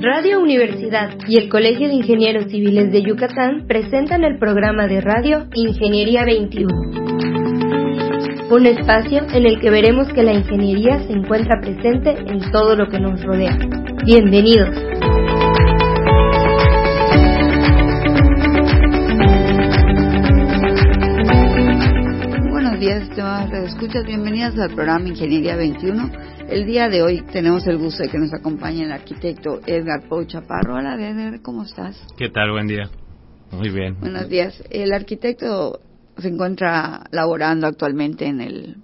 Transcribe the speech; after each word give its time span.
Radio 0.00 0.40
Universidad 0.40 1.10
y 1.26 1.38
el 1.38 1.48
Colegio 1.48 1.88
de 1.88 1.94
Ingenieros 1.94 2.44
Civiles 2.52 2.92
de 2.92 3.02
Yucatán 3.02 3.66
presentan 3.66 4.22
el 4.22 4.38
programa 4.38 4.86
de 4.86 5.00
radio 5.00 5.48
Ingeniería 5.54 6.24
21. 6.24 6.68
Un 8.48 8.66
espacio 8.66 9.26
en 9.32 9.44
el 9.44 9.58
que 9.58 9.70
veremos 9.70 10.06
que 10.12 10.22
la 10.22 10.34
ingeniería 10.34 11.00
se 11.00 11.12
encuentra 11.12 11.60
presente 11.60 12.10
en 12.10 12.48
todo 12.52 12.76
lo 12.76 12.88
que 12.88 13.00
nos 13.00 13.20
rodea. 13.24 13.58
Bienvenidos. 14.04 14.68
Buenos 22.50 22.78
días, 22.78 23.02
estimados 23.02 23.52
escuchas. 23.66 24.04
Bienvenidas 24.04 24.56
al 24.60 24.72
programa 24.72 25.08
Ingeniería 25.08 25.56
21 25.56 26.37
el 26.48 26.66
día 26.66 26.88
de 26.88 27.02
hoy 27.02 27.22
tenemos 27.30 27.66
el 27.66 27.78
gusto 27.78 28.02
de 28.02 28.08
que 28.08 28.18
nos 28.18 28.32
acompañe 28.32 28.84
el 28.84 28.92
arquitecto 28.92 29.60
Edgar 29.66 30.08
Pou 30.08 30.24
Chaparro. 30.24 30.76
Hola, 30.76 30.94
Edgar, 30.94 31.40
¿cómo 31.42 31.64
estás? 31.64 32.00
¿Qué 32.16 32.30
tal? 32.30 32.50
Buen 32.52 32.66
día. 32.66 32.90
Muy 33.52 33.70
bien. 33.70 33.98
Buenos 34.00 34.28
días. 34.28 34.62
El 34.70 34.92
arquitecto 34.92 35.80
se 36.16 36.28
encuentra 36.28 37.04
laborando 37.10 37.66
actualmente 37.66 38.26
en 38.26 38.40
el, 38.40 38.76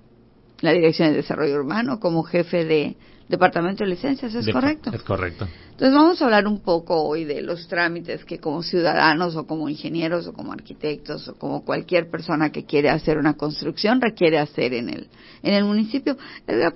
la 0.60 0.72
Dirección 0.72 1.10
de 1.10 1.16
Desarrollo 1.16 1.56
Urbano 1.56 2.00
como 2.00 2.22
jefe 2.22 2.64
de 2.64 2.96
Departamento 3.34 3.84
de 3.84 3.90
Licencias, 3.90 4.34
¿es 4.34 4.48
correcto? 4.52 4.90
Es 4.92 5.02
correcto. 5.02 5.48
Entonces 5.72 5.92
vamos 5.92 6.22
a 6.22 6.26
hablar 6.26 6.46
un 6.46 6.60
poco 6.60 7.02
hoy 7.02 7.24
de 7.24 7.42
los 7.42 7.66
trámites 7.66 8.24
que 8.24 8.38
como 8.38 8.62
ciudadanos 8.62 9.34
o 9.34 9.44
como 9.44 9.68
ingenieros 9.68 10.26
o 10.28 10.32
como 10.32 10.52
arquitectos 10.52 11.26
o 11.28 11.34
como 11.34 11.64
cualquier 11.64 12.08
persona 12.10 12.52
que 12.52 12.64
quiere 12.64 12.90
hacer 12.90 13.18
una 13.18 13.34
construcción 13.34 14.00
requiere 14.00 14.38
hacer 14.38 14.72
en 14.72 14.88
el, 14.88 15.08
en 15.42 15.54
el 15.54 15.64
municipio. 15.64 16.16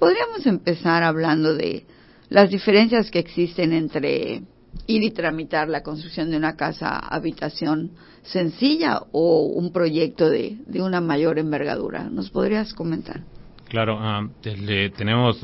Podríamos 0.01 0.47
empezar 0.47 1.05
hablando 1.05 1.55
de 1.55 1.87
las 2.29 2.51
diferencias 2.51 3.11
que 3.11 3.21
existen 3.21 3.73
entre 3.73 4.43
ir 4.87 5.03
y 5.03 5.11
tramitar 5.13 5.69
la 5.69 5.83
construcción 5.83 6.31
de 6.31 6.37
una 6.37 6.57
casa 6.57 6.99
habitación 6.99 7.93
sencilla 8.23 9.03
o 9.13 9.43
un 9.47 9.73
proyecto 9.73 10.29
de, 10.29 10.59
de 10.67 10.83
una 10.83 11.01
mayor 11.01 11.39
envergadura. 11.39 12.11
¿Nos 12.11 12.31
podrías 12.31 12.75
comentar? 12.75 13.23
Claro, 13.69 13.99
ah, 14.01 14.27
tenemos 14.43 15.41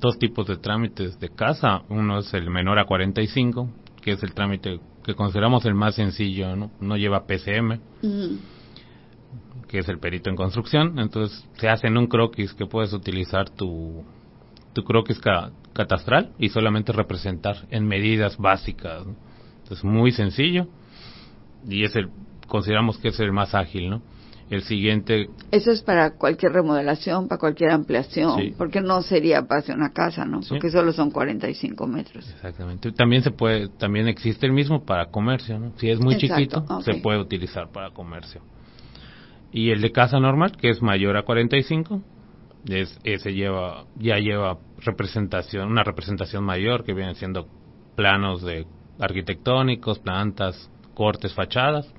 dos 0.00 0.18
tipos 0.18 0.46
de 0.46 0.56
trámites 0.56 1.18
de 1.18 1.28
casa. 1.28 1.82
Uno 1.88 2.18
es 2.18 2.32
el 2.34 2.50
menor 2.50 2.78
a 2.78 2.84
45, 2.84 3.68
que 4.00 4.12
es 4.12 4.22
el 4.22 4.32
trámite 4.32 4.80
que 5.04 5.14
consideramos 5.14 5.64
el 5.64 5.74
más 5.74 5.94
sencillo, 5.94 6.54
no, 6.54 6.70
no 6.80 6.96
lleva 6.96 7.26
PCM, 7.26 7.80
que 9.66 9.78
es 9.78 9.88
el 9.88 9.98
perito 9.98 10.30
en 10.30 10.36
construcción. 10.36 10.98
Entonces 10.98 11.48
se 11.54 11.68
hace 11.68 11.88
en 11.88 11.96
un 11.96 12.06
croquis 12.06 12.52
que 12.52 12.66
puedes 12.66 12.92
utilizar 12.92 13.50
tu, 13.50 14.04
tu 14.72 14.84
croquis 14.84 15.20
catastral 15.72 16.32
y 16.38 16.50
solamente 16.50 16.92
representar 16.92 17.56
en 17.70 17.88
medidas 17.88 18.36
básicas. 18.36 19.04
Entonces 19.62 19.82
muy 19.82 20.12
sencillo 20.12 20.68
y 21.66 21.84
es 21.84 21.96
el 21.96 22.10
consideramos 22.46 22.98
que 22.98 23.08
es 23.08 23.20
el 23.20 23.32
más 23.32 23.54
ágil, 23.54 23.90
¿no? 23.90 24.02
El 24.50 24.62
siguiente. 24.62 25.28
Eso 25.50 25.70
es 25.70 25.82
para 25.82 26.12
cualquier 26.12 26.52
remodelación, 26.52 27.28
para 27.28 27.38
cualquier 27.38 27.70
ampliación, 27.70 28.54
porque 28.56 28.80
no 28.80 29.02
sería 29.02 29.42
para 29.42 29.60
hacer 29.60 29.76
una 29.76 29.92
casa, 29.92 30.24
¿no? 30.24 30.40
Porque 30.48 30.70
solo 30.70 30.92
son 30.92 31.10
45 31.10 31.86
metros. 31.86 32.28
Exactamente. 32.30 32.92
También 32.92 33.22
se 33.22 33.30
puede, 33.30 33.68
también 33.68 34.08
existe 34.08 34.46
el 34.46 34.52
mismo 34.52 34.84
para 34.84 35.06
comercio, 35.06 35.58
¿no? 35.58 35.72
Si 35.76 35.90
es 35.90 36.00
muy 36.00 36.16
chiquito, 36.16 36.64
se 36.82 36.94
puede 36.94 37.18
utilizar 37.18 37.70
para 37.70 37.90
comercio. 37.90 38.40
Y 39.52 39.70
el 39.70 39.80
de 39.80 39.92
casa 39.92 40.18
normal, 40.18 40.52
que 40.56 40.70
es 40.70 40.80
mayor 40.80 41.16
a 41.16 41.24
45, 41.24 42.02
es, 42.68 42.98
ese 43.04 43.32
lleva, 43.34 43.84
ya 43.98 44.16
lleva 44.16 44.58
representación, 44.78 45.68
una 45.68 45.84
representación 45.84 46.44
mayor 46.44 46.84
que 46.84 46.94
vienen 46.94 47.14
siendo 47.16 47.48
planos 47.96 48.42
de 48.42 48.66
arquitectónicos, 48.98 49.98
plantas, 49.98 50.70
cortes, 50.94 51.34
fachadas 51.34 51.92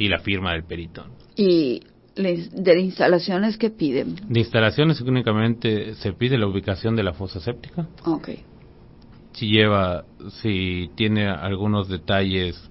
y 0.00 0.08
la 0.08 0.18
firma 0.18 0.54
del 0.54 0.64
perito. 0.64 1.04
¿Y 1.36 1.82
de 2.16 2.80
instalaciones 2.80 3.58
que 3.58 3.68
piden? 3.68 4.16
De 4.28 4.40
instalaciones 4.40 4.98
únicamente 5.02 5.94
se 5.96 6.14
pide 6.14 6.38
la 6.38 6.46
ubicación 6.46 6.96
de 6.96 7.02
la 7.02 7.12
fosa 7.12 7.38
séptica. 7.38 7.86
Ok. 8.06 8.30
Si 9.32 9.50
lleva, 9.50 10.04
si 10.40 10.90
tiene 10.94 11.28
algunos 11.28 11.88
detalles 11.88 12.70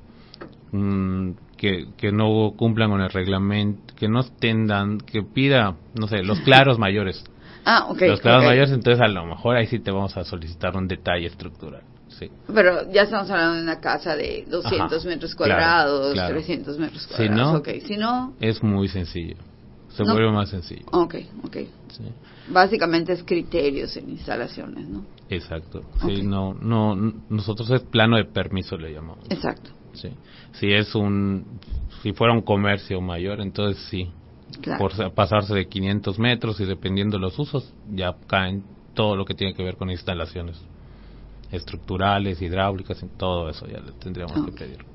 mm, 0.72 1.32
que, 1.56 1.90
que 1.96 2.12
no 2.12 2.54
cumplan 2.58 2.90
con 2.90 3.02
el 3.02 3.12
reglamento, 3.12 3.94
que 3.96 4.10
no 4.10 4.24
tendan, 4.24 4.98
que 4.98 5.22
pida, 5.22 5.76
no 5.94 6.08
sé, 6.08 6.24
los 6.24 6.40
claros 6.40 6.80
mayores. 6.88 7.24
Ah, 7.64 7.86
ok. 7.90 8.02
Los 8.02 8.22
claros 8.22 8.44
mayores, 8.44 8.72
entonces 8.72 9.00
a 9.00 9.08
lo 9.08 9.24
mejor 9.24 9.56
ahí 9.56 9.68
sí 9.68 9.78
te 9.78 9.92
vamos 9.92 10.18
a 10.18 10.24
solicitar 10.24 10.76
un 10.76 10.88
detalle 10.88 11.28
estructural. 11.28 11.84
Pero 12.54 12.92
ya 12.92 13.04
estamos 13.04 13.30
hablando 13.30 13.58
de 13.58 13.64
una 13.64 13.80
casa 13.80 14.16
de 14.16 14.46
200 14.50 15.06
metros 15.06 15.36
cuadrados, 15.36 16.14
300 16.14 16.78
metros 16.78 17.08
cuadrados. 17.08 17.64
Si 17.86 17.98
no, 17.98 18.34
es 18.40 18.64
muy 18.64 18.88
sencillo. 18.88 19.36
Se 19.90 20.04
vuelve 20.04 20.32
más 20.32 20.50
sencillo. 20.50 20.86
Ok, 20.92 21.16
ok. 21.44 21.58
Básicamente 22.50 23.14
es 23.14 23.24
criterios 23.24 23.96
en 23.98 24.10
instalaciones, 24.10 24.88
¿no? 24.88 25.06
Exacto. 25.30 25.84
Sí, 26.06 26.24
no, 26.24 26.54
no, 26.54 26.96
nosotros 27.30 27.70
es 27.72 27.82
plano 27.82 28.18
de 28.18 28.26
permiso 28.26 28.78
le 28.78 28.94
llamamos. 28.94 29.26
Exacto. 29.30 29.72
Sí. 29.94 30.10
Si 30.54 30.72
es 30.72 30.96
un, 30.96 31.46
si 32.02 32.14
fuera 32.14 32.34
un 32.34 32.42
comercio 32.42 33.02
mayor, 33.02 33.42
entonces 33.42 33.84
sí. 33.90 34.12
Por 34.80 35.14
pasarse 35.14 35.54
de 35.54 35.68
500 35.68 36.18
metros 36.18 36.60
y 36.60 36.66
dependiendo 36.66 37.18
de 37.18 37.22
los 37.22 37.38
usos, 37.38 37.72
ya 37.94 38.16
caen 38.28 38.64
todo 38.96 39.16
lo 39.16 39.24
que 39.24 39.36
tiene 39.36 39.54
que 39.54 39.64
ver 39.64 39.76
con 39.76 39.92
instalaciones 39.92 40.60
estructurales, 41.52 42.42
hidráulicas, 42.42 43.04
todo 43.18 43.50
eso 43.50 43.68
ya 43.68 43.80
le 43.80 43.92
tendríamos 43.94 44.46
que 44.46 44.52
pedir. 44.52 44.86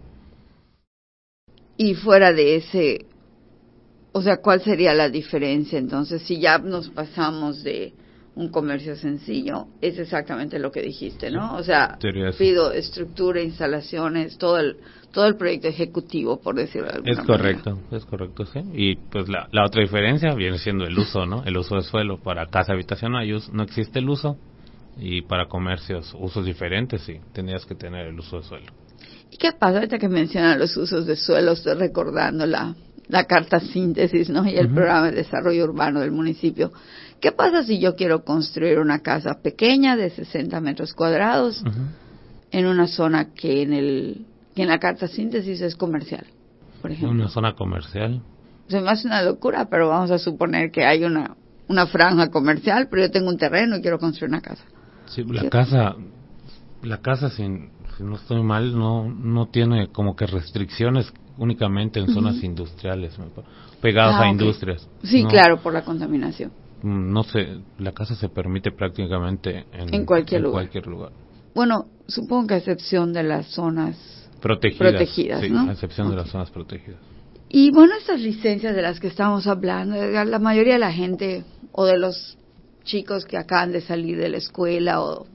Y 1.77 1.95
fuera 1.95 2.33
de 2.33 2.57
ese, 2.57 3.07
o 4.13 4.23
sea, 4.23 4.39
¿cuál 4.39 4.61
sería 4.61 4.95
la 4.95 5.09
diferencia 5.09 5.79
entonces 5.79 6.23
si 6.23 6.41
ya 6.41 6.59
nos 6.59 6.89
pasamos 6.91 7.65
de 7.65 7.93
un 8.37 8.49
comercio 8.49 8.95
sencillo? 8.97 9.67
Es 9.81 9.99
exactamente 9.99 10.59
lo 10.59 10.71
que 10.71 10.83
dijiste, 10.83 11.31
¿no? 11.31 11.57
O 11.57 11.63
sea, 11.63 11.99
pido 12.39 12.73
estructura, 12.73 13.43
instalaciones, 13.43 14.39
todo 14.39 14.59
el 14.59 14.77
todo 15.15 15.27
el 15.27 15.37
proyecto 15.37 15.69
ejecutivo, 15.69 16.41
por 16.41 16.57
decirlo 16.57 16.89
de 16.89 16.95
alguna 16.95 17.13
Es 17.13 17.21
correcto, 17.21 17.79
es 17.93 18.05
correcto, 18.05 18.45
sí. 18.47 18.61
Y 18.75 18.97
pues 18.97 19.29
la, 19.29 19.49
la 19.53 19.65
otra 19.65 19.81
diferencia 19.81 20.35
viene 20.35 20.59
siendo 20.59 20.85
el 20.85 20.99
uso, 20.99 21.25
¿no? 21.25 21.45
El 21.45 21.57
uso 21.57 21.77
de 21.77 21.83
suelo. 21.83 22.19
Para 22.19 22.47
casa 22.47 22.73
habitación 22.73 23.13
no, 23.13 23.21
no 23.21 23.63
existe 23.63 24.01
el 24.01 24.09
uso, 24.09 24.37
y 24.97 25.23
para 25.23 25.47
comercios 25.47 26.15
usos 26.19 26.45
diferentes 26.45 27.03
sí 27.03 27.21
tendrías 27.33 27.65
que 27.67 27.75
tener 27.75 28.07
el 28.07 28.19
uso 28.19 28.39
de 28.39 28.45
suelo. 28.45 28.73
Y 29.31 29.37
qué 29.37 29.53
pasa 29.53 29.79
ahorita 29.79 29.99
que 29.99 30.09
mencionan 30.09 30.59
los 30.59 30.77
usos 30.77 31.07
de 31.07 31.17
suelo 31.17 31.53
estoy 31.53 31.75
recordando 31.75 32.47
la 32.47 32.75
la 33.09 33.25
carta 33.25 33.61
síntesis 33.61 34.31
no 34.31 34.47
y 34.47 34.57
el 34.57 34.73
programa 34.73 35.11
de 35.11 35.17
desarrollo 35.17 35.65
urbano 35.65 36.01
del 36.01 36.11
municipio 36.11 36.73
qué 37.21 37.33
pasa 37.33 37.63
si 37.63 37.79
yo 37.79 37.97
quiero 37.97 38.25
construir 38.25 38.79
una 38.79 39.01
casa 39.01 39.41
pequeña 39.43 39.97
de 39.97 40.11
60 40.11 40.59
metros 40.61 40.95
cuadrados 40.95 41.63
en 42.51 42.67
una 42.67 42.87
zona 42.87 43.35
que 43.35 43.63
en 43.63 43.73
el 43.73 44.27
que 44.55 44.63
en 44.63 44.69
la 44.69 44.79
carta 44.79 45.09
síntesis 45.09 45.61
es 45.61 45.77
comercial 45.77 46.25
por 46.81 46.93
ejemplo 46.93 47.11
una 47.11 47.29
zona 47.29 47.55
comercial. 47.55 48.23
Se 48.69 48.81
me 48.81 48.89
hace 48.91 49.07
una 49.07 49.23
locura 49.23 49.69
pero 49.69 49.89
vamos 49.89 50.11
a 50.11 50.19
suponer 50.19 50.71
que 50.71 50.85
hay 50.85 51.05
una 51.05 51.37
una 51.69 51.87
franja 51.87 52.31
comercial 52.31 52.89
pero 52.91 53.03
yo 53.03 53.11
tengo 53.11 53.29
un 53.29 53.37
terreno 53.37 53.77
y 53.77 53.83
quiero 53.83 53.99
construir 53.99 54.31
una 54.31 54.41
casa 54.41 54.65
Sí, 55.07 55.25
la 55.25 55.49
casa, 55.51 55.97
la 56.83 56.99
casa, 56.99 57.31
si, 57.31 57.43
no 57.47 58.17
estoy 58.17 58.43
mal, 58.43 58.77
no, 58.77 59.09
no 59.09 59.47
tiene 59.47 59.89
como 59.89 60.17
que 60.17 60.27
restricciones 60.27 61.13
únicamente 61.39 62.01
en 62.01 62.09
zonas 62.09 62.43
industriales, 62.43 63.17
pegadas 63.81 64.17
ah, 64.17 64.25
a 64.25 64.31
industrias. 64.31 64.89
Sí, 65.03 65.25
claro, 65.25 65.61
por 65.61 65.73
la 65.73 65.85
contaminación. 65.85 66.53
Mm, 66.83 67.13
no 67.13 67.23
sé, 67.23 67.61
la 67.79 67.93
casa 67.93 68.15
se 68.15 68.29
permite 68.29 68.71
prácticamente 68.71 69.67
en, 69.73 70.05
cualquier, 70.05 70.43
lugar. 70.43 70.63
cualquier 70.63 70.87
lugar. 70.87 71.13
Bueno, 71.55 71.87
supongo 72.07 72.49
que 72.49 72.55
a 72.55 72.57
excepción 72.59 73.13
de 73.13 73.23
las 73.23 73.47
zonas 73.47 73.97
protegidas, 74.41 74.93
protegidas 74.93 75.41
sí, 75.41 75.53
a 75.57 75.73
excepción 75.73 76.11
de 76.11 76.17
las 76.17 76.29
zonas 76.29 76.51
protegidas. 76.51 77.01
Y 77.49 77.71
bueno, 77.71 77.95
estas 77.97 78.21
licencias 78.21 78.75
de 78.75 78.83
las 78.83 79.01
que 79.01 79.07
estamos 79.07 79.47
hablando, 79.47 79.97
la 79.97 80.39
mayoría 80.39 80.75
de 80.75 80.81
la 80.81 80.93
gente 80.93 81.45
o 81.73 81.85
de 81.85 81.99
los 81.99 82.37
chicos 82.85 83.25
que 83.25 83.37
acaban 83.37 83.73
de 83.73 83.81
salir 83.81 84.19
de 84.19 84.29
la 84.29 84.37
escuela 84.39 85.03
o, 85.03 85.27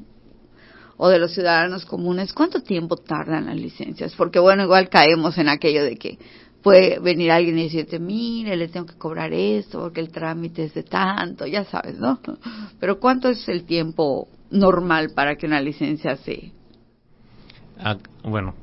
o 0.97 1.09
de 1.09 1.19
los 1.19 1.33
ciudadanos 1.33 1.85
comunes, 1.85 2.33
¿cuánto 2.33 2.61
tiempo 2.61 2.97
tardan 2.97 3.47
las 3.47 3.55
licencias? 3.55 4.13
Porque 4.15 4.39
bueno, 4.39 4.63
igual 4.63 4.89
caemos 4.89 5.37
en 5.37 5.49
aquello 5.49 5.83
de 5.83 5.97
que 5.97 6.17
puede 6.61 6.99
venir 6.99 7.31
alguien 7.31 7.57
y 7.57 7.63
decirte, 7.63 7.99
mire, 7.99 8.55
le 8.55 8.67
tengo 8.67 8.85
que 8.85 8.97
cobrar 8.97 9.33
esto 9.33 9.79
porque 9.79 10.01
el 10.01 10.11
trámite 10.11 10.65
es 10.65 10.73
de 10.73 10.83
tanto, 10.83 11.45
ya 11.45 11.63
sabes, 11.65 11.97
¿no? 11.97 12.19
Pero 12.79 12.99
¿cuánto 12.99 13.29
es 13.29 13.47
el 13.47 13.63
tiempo 13.63 14.27
normal 14.51 15.11
para 15.15 15.35
que 15.35 15.45
una 15.45 15.61
licencia 15.61 16.15
se... 16.17 16.51
Ah, 17.81 17.95
bueno, 18.23 18.55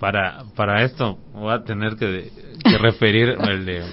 para, 0.00 0.42
para 0.56 0.84
esto 0.84 1.16
voy 1.32 1.52
a 1.52 1.62
tener 1.62 1.94
que, 1.94 2.32
que 2.64 2.78
referir 2.78 3.36
el 3.48 3.64
de 3.64 3.84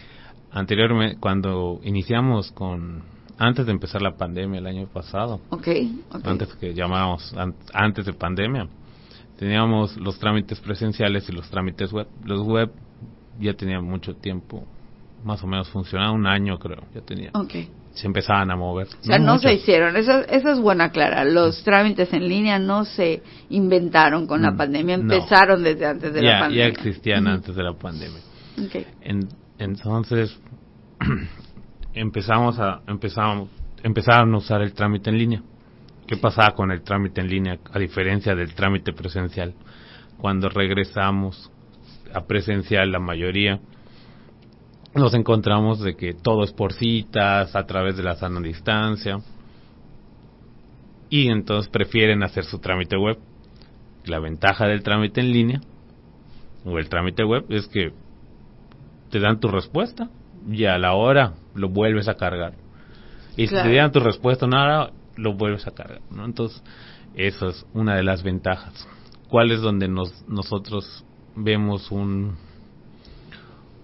anteriormente, 0.52 1.16
cuando 1.18 1.80
iniciamos 1.82 2.52
con 2.52 3.02
antes 3.40 3.64
de 3.64 3.72
empezar 3.72 4.02
la 4.02 4.16
pandemia 4.16 4.60
el 4.60 4.66
año 4.66 4.86
pasado. 4.86 5.40
Okay, 5.48 6.02
Antes 6.24 6.54
que 6.56 6.74
llamábamos, 6.74 7.34
antes 7.72 8.04
de 8.04 8.12
pandemia. 8.12 8.68
Teníamos 9.38 9.96
los 9.96 10.18
trámites 10.18 10.60
presenciales 10.60 11.26
y 11.30 11.32
los 11.32 11.48
trámites 11.48 11.90
web. 11.90 12.06
Los 12.22 12.46
web 12.46 12.70
ya 13.40 13.54
tenían 13.54 13.82
mucho 13.82 14.14
tiempo, 14.14 14.66
más 15.24 15.42
o 15.42 15.46
menos 15.46 15.70
funcionaba 15.70 16.12
un 16.12 16.26
año 16.26 16.58
creo, 16.58 16.82
ya 16.94 17.00
tenía. 17.00 17.30
Okay. 17.32 17.70
Se 17.94 18.06
empezaban 18.06 18.50
a 18.50 18.56
mover. 18.56 18.88
O 18.88 19.04
sea, 19.04 19.18
no, 19.18 19.38
se 19.38 19.54
hicieron, 19.54 19.96
eso, 19.96 20.20
eso 20.28 20.50
es 20.50 20.60
buena 20.60 20.90
clara. 20.90 21.24
Los 21.24 21.64
trámites 21.64 22.12
en 22.12 22.28
línea 22.28 22.58
no 22.58 22.84
se 22.84 23.22
inventaron 23.48 24.26
con 24.26 24.42
la 24.42 24.50
mm, 24.50 24.56
pandemia, 24.58 24.94
empezaron 24.96 25.62
desde 25.62 25.86
antes 25.86 26.12
de 26.12 26.20
la 26.20 26.40
pandemia. 26.40 26.64
Ya 26.66 26.70
existían 26.70 27.26
antes 27.26 27.56
de 27.56 27.62
la 27.62 27.72
pandemia. 27.72 28.20
Okay. 28.66 28.86
entonces, 29.58 30.38
empezamos 31.94 32.58
a, 32.58 32.82
empezamos, 32.86 33.48
empezaron 33.82 34.34
a 34.34 34.38
usar 34.38 34.62
el 34.62 34.72
trámite 34.72 35.10
en 35.10 35.18
línea. 35.18 35.42
¿Qué 36.06 36.16
pasaba 36.16 36.54
con 36.54 36.70
el 36.72 36.82
trámite 36.82 37.20
en 37.20 37.28
línea 37.28 37.58
a 37.72 37.78
diferencia 37.78 38.34
del 38.34 38.54
trámite 38.54 38.92
presencial? 38.92 39.54
Cuando 40.18 40.48
regresamos 40.48 41.50
a 42.12 42.22
presencial, 42.22 42.90
la 42.90 42.98
mayoría 42.98 43.60
nos 44.94 45.14
encontramos 45.14 45.80
de 45.80 45.94
que 45.94 46.14
todo 46.14 46.42
es 46.42 46.52
por 46.52 46.72
citas, 46.72 47.54
a 47.54 47.64
través 47.64 47.96
de 47.96 48.02
la 48.02 48.16
sana 48.16 48.40
distancia, 48.40 49.20
y 51.08 51.28
entonces 51.28 51.70
prefieren 51.70 52.22
hacer 52.22 52.44
su 52.44 52.58
trámite 52.58 52.96
web. 52.96 53.18
La 54.04 54.18
ventaja 54.18 54.66
del 54.66 54.82
trámite 54.82 55.20
en 55.20 55.30
línea 55.30 55.60
o 56.64 56.78
el 56.78 56.88
trámite 56.88 57.24
web 57.24 57.44
es 57.50 57.68
que 57.68 57.92
te 59.10 59.20
dan 59.20 59.38
tu 59.38 59.48
respuesta 59.48 60.08
y 60.48 60.64
a 60.64 60.78
la 60.78 60.94
hora 60.94 61.34
lo 61.54 61.68
vuelves 61.68 62.08
a 62.08 62.14
cargar. 62.14 62.54
Y 63.36 63.46
si 63.46 63.54
te 63.54 63.74
dan 63.74 63.92
tu 63.92 64.00
respuesta 64.00 64.46
nada, 64.46 64.90
lo 65.16 65.34
vuelves 65.34 65.66
a 65.66 65.70
cargar, 65.70 66.00
¿no? 66.10 66.24
Entonces, 66.24 66.62
eso 67.14 67.48
es 67.48 67.66
una 67.74 67.96
de 67.96 68.02
las 68.02 68.22
ventajas. 68.22 68.86
¿Cuál 69.28 69.50
es 69.52 69.60
donde 69.60 69.88
nos, 69.88 70.26
nosotros 70.28 71.04
vemos 71.36 71.90
un, 71.90 72.36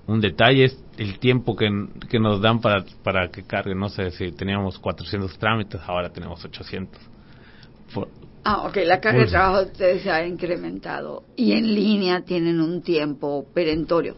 un 0.06 0.20
detalle? 0.20 0.64
Es 0.64 0.84
el 0.98 1.18
tiempo 1.18 1.56
que, 1.56 1.68
que 2.08 2.18
nos 2.18 2.40
dan 2.40 2.60
para, 2.60 2.84
para 3.02 3.28
que 3.28 3.44
cargue. 3.44 3.74
No 3.74 3.88
sé 3.88 4.10
si 4.10 4.32
teníamos 4.32 4.78
400 4.78 5.38
trámites, 5.38 5.80
ahora 5.86 6.10
tenemos 6.10 6.44
800. 6.44 7.00
ah, 8.44 8.66
ok, 8.66 8.76
la 8.84 9.00
carga 9.00 9.20
de 9.20 9.26
trabajo 9.26 9.70
se 9.74 10.10
ha 10.10 10.26
incrementado 10.26 11.24
y 11.36 11.52
en 11.52 11.74
línea 11.74 12.22
tienen 12.22 12.60
un 12.60 12.82
tiempo 12.82 13.46
perentorio. 13.54 14.16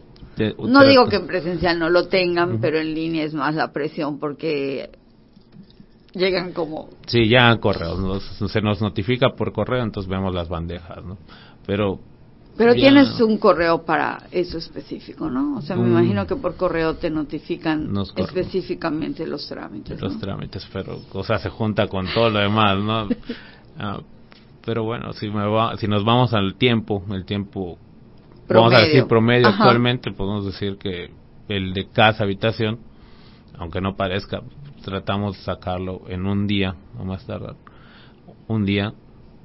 No 0.57 0.83
digo 0.83 1.07
que 1.07 1.17
en 1.17 1.27
presencial 1.27 1.79
no 1.79 1.89
lo 1.89 2.07
tengan, 2.07 2.59
pero 2.59 2.79
en 2.79 2.93
línea 2.93 3.23
es 3.23 3.33
más 3.33 3.55
la 3.55 3.71
presión 3.71 4.19
porque 4.19 4.89
llegan 6.13 6.53
como... 6.53 6.89
Sí, 7.07 7.27
ya 7.27 7.55
correos, 7.57 8.23
se 8.23 8.61
nos 8.61 8.81
notifica 8.81 9.29
por 9.35 9.51
correo, 9.51 9.83
entonces 9.83 10.09
vemos 10.09 10.33
las 10.33 10.49
bandejas, 10.49 11.03
¿no? 11.03 11.17
Pero... 11.65 11.99
Pero 12.57 12.73
tienes 12.73 13.21
un 13.21 13.37
correo 13.37 13.85
para 13.85 14.23
eso 14.31 14.57
específico, 14.57 15.29
¿no? 15.29 15.57
O 15.57 15.61
sea, 15.61 15.77
me 15.77 15.87
imagino 15.87 16.27
que 16.27 16.35
por 16.35 16.57
correo 16.57 16.95
te 16.95 17.09
notifican 17.09 17.89
específicamente 18.17 19.25
los 19.25 19.47
trámites. 19.47 20.01
Los 20.01 20.19
trámites, 20.19 20.67
pero, 20.73 20.99
o 21.13 21.23
sea, 21.23 21.39
se 21.39 21.47
junta 21.47 21.87
con 21.87 22.05
todo 22.13 22.29
lo 22.29 22.39
demás, 22.39 22.77
¿no? 22.77 23.07
Ah, 23.81 24.01
pero 24.65 24.83
bueno, 24.83 25.13
si, 25.13 25.29
me 25.29 25.47
va, 25.47 25.77
si 25.77 25.87
nos 25.87 26.03
vamos 26.03 26.33
al 26.33 26.55
tiempo, 26.55 27.01
el 27.11 27.23
tiempo, 27.23 27.77
vamos 28.49 28.73
a 28.73 28.79
decir 28.79 29.05
promedio 29.05 29.47
actualmente, 29.47 30.11
podemos 30.11 30.45
decir 30.45 30.77
que 30.77 31.11
el 31.47 31.73
de 31.73 31.87
casa 31.87 32.23
habitación, 32.23 32.79
aunque 33.57 33.81
no 33.81 33.95
parezca, 33.95 34.41
tratamos 34.83 35.37
de 35.37 35.43
sacarlo 35.43 36.01
en 36.07 36.25
un 36.25 36.47
día, 36.47 36.75
o 36.97 37.05
más 37.05 37.25
tardar, 37.25 37.55
un 38.47 38.65
día, 38.65 38.93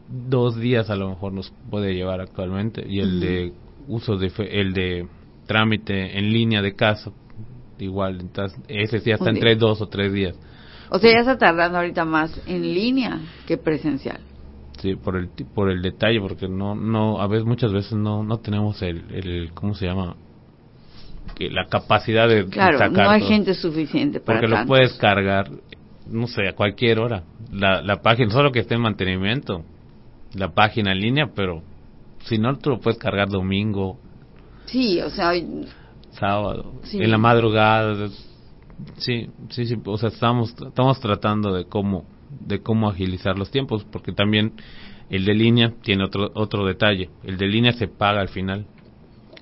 dos 0.08 0.56
días 0.56 0.90
a 0.90 0.96
lo 0.96 1.08
mejor 1.08 1.32
nos 1.32 1.52
puede 1.70 1.94
llevar 1.94 2.20
actualmente, 2.20 2.84
y 2.86 3.00
el 3.00 3.20
de 3.20 3.52
uso 3.88 4.16
de, 4.16 4.32
el 4.50 4.72
de 4.72 5.06
trámite 5.46 6.18
en 6.18 6.32
línea 6.32 6.62
de 6.62 6.74
casa, 6.74 7.10
igual, 7.78 8.20
entonces 8.20 8.58
ese 8.68 9.00
sí 9.00 9.12
hasta 9.12 9.30
entre 9.30 9.56
dos 9.56 9.80
o 9.80 9.88
tres 9.88 10.12
días. 10.12 10.36
O 10.90 10.98
sea, 10.98 11.12
ya 11.12 11.20
está 11.20 11.38
tardando 11.38 11.78
ahorita 11.78 12.04
más 12.04 12.40
en 12.46 12.62
línea 12.62 13.18
que 13.46 13.56
presencial. 13.56 14.20
Sí, 14.80 14.96
por 14.96 15.16
el 15.16 15.28
por 15.54 15.70
el 15.70 15.82
detalle, 15.82 16.20
porque 16.20 16.48
no 16.48 16.74
no 16.74 17.20
a 17.20 17.26
veces 17.26 17.46
muchas 17.46 17.72
veces 17.72 17.92
no 17.92 18.22
no 18.22 18.38
tenemos 18.38 18.82
el, 18.82 19.04
el 19.10 19.52
¿cómo 19.54 19.74
se 19.74 19.86
llama? 19.86 20.16
que 21.34 21.50
la 21.50 21.66
capacidad 21.66 22.28
de 22.28 22.46
claro, 22.46 22.90
no 22.90 23.10
hay 23.10 23.22
gente 23.22 23.54
suficiente 23.54 24.20
para 24.20 24.40
porque 24.40 24.54
lo 24.54 24.66
puedes 24.66 24.92
cargar 24.94 25.50
no 26.06 26.26
sé 26.26 26.46
a 26.48 26.54
cualquier 26.54 26.98
hora. 26.98 27.22
La, 27.50 27.80
la 27.80 28.02
página 28.02 28.30
solo 28.30 28.52
que 28.52 28.60
esté 28.60 28.74
en 28.74 28.82
mantenimiento 28.82 29.64
la 30.34 30.52
página 30.52 30.92
en 30.92 31.00
línea 31.00 31.30
pero 31.34 31.62
si 32.24 32.38
no 32.38 32.56
tú 32.58 32.70
lo 32.70 32.80
puedes 32.80 32.98
cargar 32.98 33.28
domingo. 33.28 33.98
Sí 34.66 35.00
o 35.00 35.10
sea 35.10 35.32
sábado 36.12 36.74
en 36.92 37.10
la 37.10 37.18
madrugada 37.18 38.08
sí 38.96 39.30
sí 39.50 39.66
sí 39.66 39.76
o 39.84 39.96
sea 39.96 40.10
estamos 40.10 40.54
estamos 40.60 41.00
tratando 41.00 41.52
de 41.54 41.64
cómo 41.64 42.04
de 42.40 42.60
cómo 42.60 42.88
agilizar 42.88 43.38
los 43.38 43.50
tiempos 43.50 43.84
porque 43.84 44.12
también 44.12 44.52
el 45.10 45.24
de 45.24 45.34
línea 45.34 45.72
tiene 45.82 46.04
otro 46.04 46.30
otro 46.34 46.66
detalle. 46.66 47.10
El 47.22 47.36
de 47.36 47.46
línea 47.46 47.72
se 47.72 47.88
paga 47.88 48.20
al 48.20 48.28
final. 48.28 48.66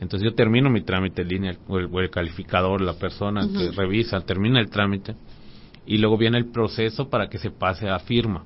Entonces 0.01 0.29
yo 0.29 0.35
termino 0.35 0.69
mi 0.69 0.83
trámite 0.83 1.23
en 1.23 1.29
línea, 1.29 1.57
o 1.69 1.79
el, 1.79 2.11
calificador, 2.11 2.81
la 2.81 2.95
persona 2.95 3.47
que 3.47 3.71
revisa, 3.71 4.21
termina 4.23 4.59
el 4.59 4.69
trámite 4.69 5.15
y 5.87 5.99
luego 5.99 6.19
viene 6.19 6.39
el 6.39 6.51
proceso 6.51 7.09
para 7.09 7.29
que 7.29 7.39
se 7.39 7.51
pase 7.51 7.89
a 7.89 8.01
firma. 8.01 8.45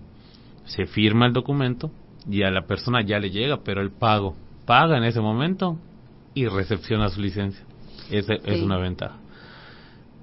Se 0.66 0.84
firma 0.84 1.26
el 1.26 1.32
documento 1.32 1.90
y 2.28 2.42
a 2.42 2.50
la 2.50 2.66
persona 2.66 3.00
ya 3.02 3.18
le 3.18 3.30
llega, 3.30 3.62
pero 3.64 3.80
el 3.80 3.90
pago 3.90 4.36
paga 4.66 4.98
en 4.98 5.04
ese 5.04 5.20
momento 5.20 5.78
y 6.34 6.46
recepciona 6.46 7.08
su 7.08 7.22
licencia. 7.22 7.64
Esa 8.10 8.34
es 8.34 8.62
una 8.62 8.76
ventaja 8.76 9.16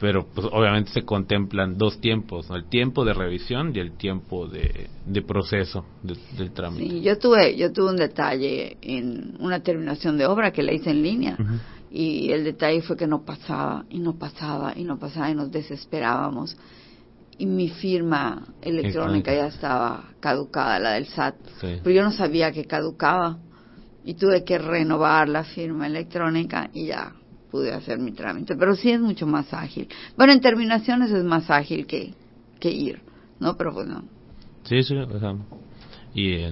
pero 0.04 0.26
pues 0.26 0.48
obviamente 0.52 0.92
se 0.92 1.06
contemplan 1.06 1.78
dos 1.78 2.02
tiempos, 2.02 2.50
el 2.50 2.66
tiempo 2.66 3.06
de 3.06 3.14
revisión 3.14 3.72
y 3.74 3.80
el 3.80 3.96
tiempo 3.96 4.50
de, 4.50 4.90
proceso 5.26 5.86
del 6.02 6.52
trámite. 6.52 6.90
Sí, 6.90 7.02
yo 7.02 7.18
tuve, 7.18 7.56
yo 7.56 7.72
tuve 7.72 7.92
un 7.92 7.96
detalle 7.96 8.76
en 8.82 9.38
una 9.40 9.62
terminación 9.62 10.18
de 10.18 10.26
obra 10.26 10.52
que 10.52 10.62
la 10.62 10.74
hice 10.74 10.90
en 10.90 11.04
línea 11.04 11.38
y 11.90 12.34
el 12.34 12.44
detalle 12.44 12.82
fue 12.82 12.98
que 12.98 13.08
no 13.08 13.24
pasaba 13.24 13.86
y 13.90 14.00
no 14.00 14.20
pasaba 14.20 14.74
y 14.76 14.84
no 14.84 15.00
pasaba 15.00 15.32
y 15.32 15.36
nos 15.36 15.50
desesperábamos 15.54 16.58
y 17.38 17.46
mi 17.46 17.70
firma 17.70 18.46
electrónica 18.62 19.34
ya 19.34 19.48
estaba 19.48 20.10
caducada, 20.20 20.80
la 20.80 20.92
del 20.96 21.06
SAT, 21.06 21.36
pero 21.62 21.92
yo 21.92 22.04
no 22.04 22.12
sabía 22.12 22.52
que 22.52 22.66
caducaba 22.66 23.38
y 24.04 24.16
tuve 24.16 24.44
que 24.44 24.58
renovar 24.58 25.30
la 25.30 25.46
firma 25.46 25.88
electrónica 25.88 26.70
y 26.74 26.88
ya 26.88 27.14
pude 27.54 27.72
hacer 27.72 28.00
mi 28.00 28.14
trámite, 28.14 28.56
pero 28.56 28.76
sí 28.76 28.90
es 28.90 29.00
mucho 29.00 29.28
más 29.28 29.54
ágil. 29.54 29.88
Bueno, 30.18 30.34
en 30.34 30.42
terminaciones 30.42 31.12
es 31.12 31.24
más 31.24 31.52
ágil 31.52 31.86
que, 31.86 32.16
que 32.60 32.72
ir, 32.72 33.00
¿no? 33.40 33.56
Pero 33.56 33.74
bueno. 33.74 34.06
Sí, 34.64 34.82
sí, 34.82 34.96
y 36.16 36.48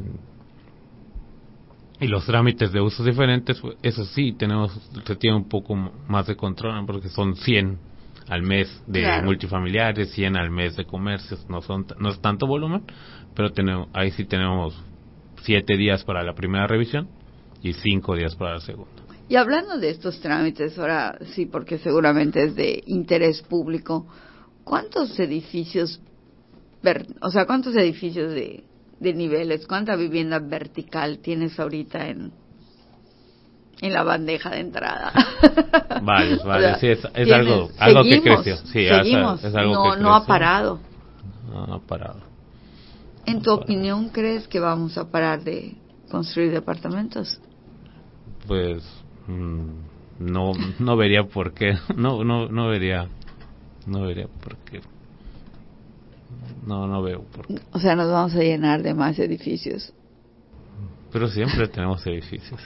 y 1.99 2.07
los 2.07 2.25
trámites 2.25 2.71
de 2.71 2.81
usos 2.81 3.03
diferentes, 3.03 3.59
pues, 3.59 3.77
eso 3.81 4.05
sí, 4.05 4.33
tenemos, 4.33 4.71
se 5.05 5.15
tiene 5.15 5.37
un 5.37 5.49
poco 5.49 5.75
más 5.75 6.27
de 6.27 6.35
control, 6.35 6.85
porque 6.85 7.09
son 7.09 7.35
100 7.35 7.79
al 8.27 8.43
mes 8.43 8.83
de 8.85 9.23
multifamiliares, 9.23 10.11
100 10.11 10.37
al 10.37 10.51
mes 10.51 10.75
de 10.75 10.85
comercios, 10.85 11.49
no 11.49 11.63
son 11.63 11.87
no 11.99 12.09
es 12.09 12.21
tanto 12.21 12.45
volumen, 12.45 12.83
pero 13.35 13.51
tenemos 13.51 13.87
ahí 13.93 14.11
sí 14.11 14.25
tenemos 14.25 14.79
7 15.41 15.77
días 15.77 16.03
para 16.03 16.23
la 16.23 16.33
primera 16.33 16.67
revisión 16.67 17.07
y 17.63 17.73
5 17.73 18.15
días 18.15 18.35
para 18.35 18.53
la 18.53 18.59
segunda. 18.59 19.00
Y 19.31 19.37
hablando 19.37 19.77
de 19.77 19.91
estos 19.91 20.19
trámites, 20.19 20.77
ahora 20.77 21.17
sí, 21.33 21.45
porque 21.45 21.77
seguramente 21.77 22.43
es 22.43 22.53
de 22.53 22.83
interés 22.85 23.41
público, 23.41 24.05
¿cuántos 24.65 25.17
edificios, 25.21 26.01
o 27.21 27.31
sea, 27.31 27.45
cuántos 27.45 27.73
edificios 27.77 28.33
de, 28.33 28.65
niveles, 28.99 29.65
cuánta 29.67 29.95
vivienda 29.95 30.39
vertical 30.39 31.19
tienes 31.19 31.57
ahorita 31.57 32.09
en, 32.09 32.33
en 33.79 33.93
la 33.93 34.03
bandeja 34.03 34.49
de 34.49 34.59
entrada? 34.59 35.13
Vale, 36.01 36.37
vale, 36.43 36.75
sí, 36.79 36.87
es, 36.87 37.31
algo, 37.31 37.69
algo 37.77 38.03
que 38.03 38.21
creció. 38.21 38.57
Sí, 38.57 38.85
seguimos, 38.85 39.41
es 39.45 39.55
algo 39.55 39.73
no, 39.73 39.95
no 39.95 40.13
ha 40.13 40.25
parado. 40.25 40.81
No 41.49 41.75
ha 41.75 41.79
parado. 41.79 42.19
¿En 43.25 43.41
tu 43.41 43.53
opinión 43.53 44.09
crees 44.09 44.45
que 44.49 44.59
vamos 44.59 44.97
a 44.97 45.09
parar 45.09 45.41
de 45.41 45.77
construir 46.09 46.51
departamentos? 46.51 47.39
Pues 48.45 48.83
no 49.27 50.53
no 50.79 50.97
vería 50.97 51.23
por 51.23 51.53
qué 51.53 51.77
no 51.95 52.23
no 52.23 52.47
no 52.49 52.67
vería 52.67 53.07
no 53.87 54.01
vería 54.03 54.27
por 54.27 54.57
qué. 54.57 54.81
No 56.65 56.87
no 56.87 57.01
veo 57.01 57.23
por 57.23 57.47
qué. 57.47 57.59
O 57.71 57.79
sea 57.79 57.95
nos 57.95 58.11
vamos 58.11 58.35
a 58.35 58.39
llenar 58.39 58.83
de 58.83 58.93
más 58.93 59.17
edificios. 59.19 59.93
Pero 61.11 61.27
siempre 61.27 61.67
tenemos 61.67 62.05
edificios 62.05 62.59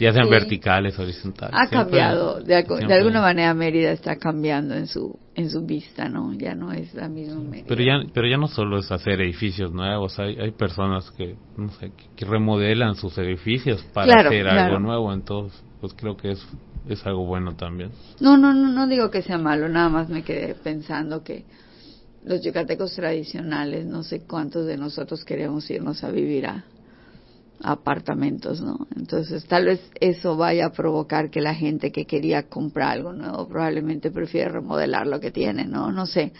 Ya 0.00 0.12
sean 0.12 0.28
verticales, 0.28 0.98
horizontales. 0.98 1.54
Ha 1.58 1.68
cambiado, 1.68 2.40
de, 2.40 2.56
alguna 2.56 3.20
manera 3.20 3.54
Mérida 3.54 3.92
está 3.92 4.16
cambiando 4.16 4.74
en 4.74 4.86
su 4.86 5.18
en 5.34 5.50
su 5.50 5.66
vista, 5.66 6.08
¿no? 6.08 6.32
Ya 6.34 6.54
no 6.54 6.72
es 6.72 6.94
la 6.94 7.08
misma 7.08 7.40
Mérida. 7.40 7.66
Pero 7.68 7.82
ya, 7.82 8.12
pero 8.12 8.28
ya 8.28 8.36
no 8.36 8.46
solo 8.48 8.78
es 8.78 8.90
hacer 8.92 9.20
edificios 9.20 9.72
nuevos, 9.72 10.18
hay, 10.18 10.38
hay 10.38 10.52
personas 10.52 11.10
que, 11.12 11.36
no 11.56 11.70
sé, 11.70 11.92
que, 12.16 12.24
remodelan 12.24 12.94
sus 12.94 13.18
edificios 13.18 13.82
para 13.92 14.20
hacer 14.20 14.46
algo 14.46 14.78
nuevo, 14.78 15.12
entonces, 15.12 15.60
pues 15.80 15.92
creo 15.94 16.16
que 16.16 16.32
es, 16.32 16.46
es 16.88 17.04
algo 17.06 17.26
bueno 17.26 17.54
también. 17.56 17.90
No, 18.20 18.36
no, 18.36 18.54
no, 18.54 18.68
no 18.68 18.86
digo 18.86 19.10
que 19.10 19.22
sea 19.22 19.38
malo, 19.38 19.68
nada 19.68 19.88
más 19.88 20.08
me 20.08 20.22
quedé 20.22 20.54
pensando 20.54 21.24
que 21.24 21.44
los 22.24 22.42
yucatecos 22.42 22.94
tradicionales, 22.94 23.86
no 23.86 24.02
sé 24.02 24.20
cuántos 24.26 24.66
de 24.66 24.76
nosotros 24.76 25.24
queremos 25.24 25.70
irnos 25.70 26.02
a 26.04 26.10
vivir 26.10 26.46
a, 26.46 26.64
apartamentos, 27.62 28.60
¿no? 28.60 28.86
Entonces, 28.96 29.46
tal 29.46 29.66
vez 29.66 29.80
eso 30.00 30.36
vaya 30.36 30.66
a 30.66 30.72
provocar 30.72 31.30
que 31.30 31.40
la 31.40 31.54
gente 31.54 31.92
que 31.92 32.04
quería 32.04 32.44
comprar 32.48 32.90
algo 32.90 33.12
nuevo 33.12 33.48
probablemente 33.48 34.10
prefiere 34.10 34.50
remodelar 34.50 35.06
lo 35.06 35.20
que 35.20 35.30
tiene, 35.30 35.64
¿no? 35.64 35.92
No 35.92 36.06
sé. 36.06 36.32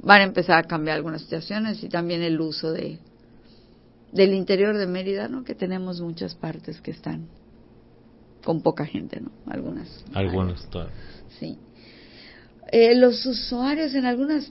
Van 0.00 0.20
a 0.20 0.24
empezar 0.24 0.58
a 0.58 0.66
cambiar 0.66 0.96
algunas 0.96 1.22
situaciones 1.22 1.82
y 1.82 1.88
también 1.88 2.22
el 2.22 2.40
uso 2.40 2.72
de 2.72 2.98
del 4.12 4.34
interior 4.34 4.76
de 4.76 4.86
Mérida, 4.86 5.26
¿no? 5.26 5.42
Que 5.42 5.54
tenemos 5.54 6.00
muchas 6.00 6.34
partes 6.34 6.80
que 6.82 6.90
están 6.90 7.28
con 8.44 8.60
poca 8.60 8.84
gente, 8.84 9.20
¿no? 9.20 9.30
Algunas. 9.46 10.04
Algunas, 10.12 10.68
todas. 10.68 10.90
Sí. 11.40 11.56
Eh, 12.70 12.94
los 12.94 13.24
usuarios 13.24 13.94
en 13.94 14.04
algunos 14.04 14.50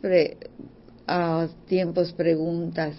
ah, 1.07 1.47
tiempos 1.67 2.13
preguntas 2.13 2.95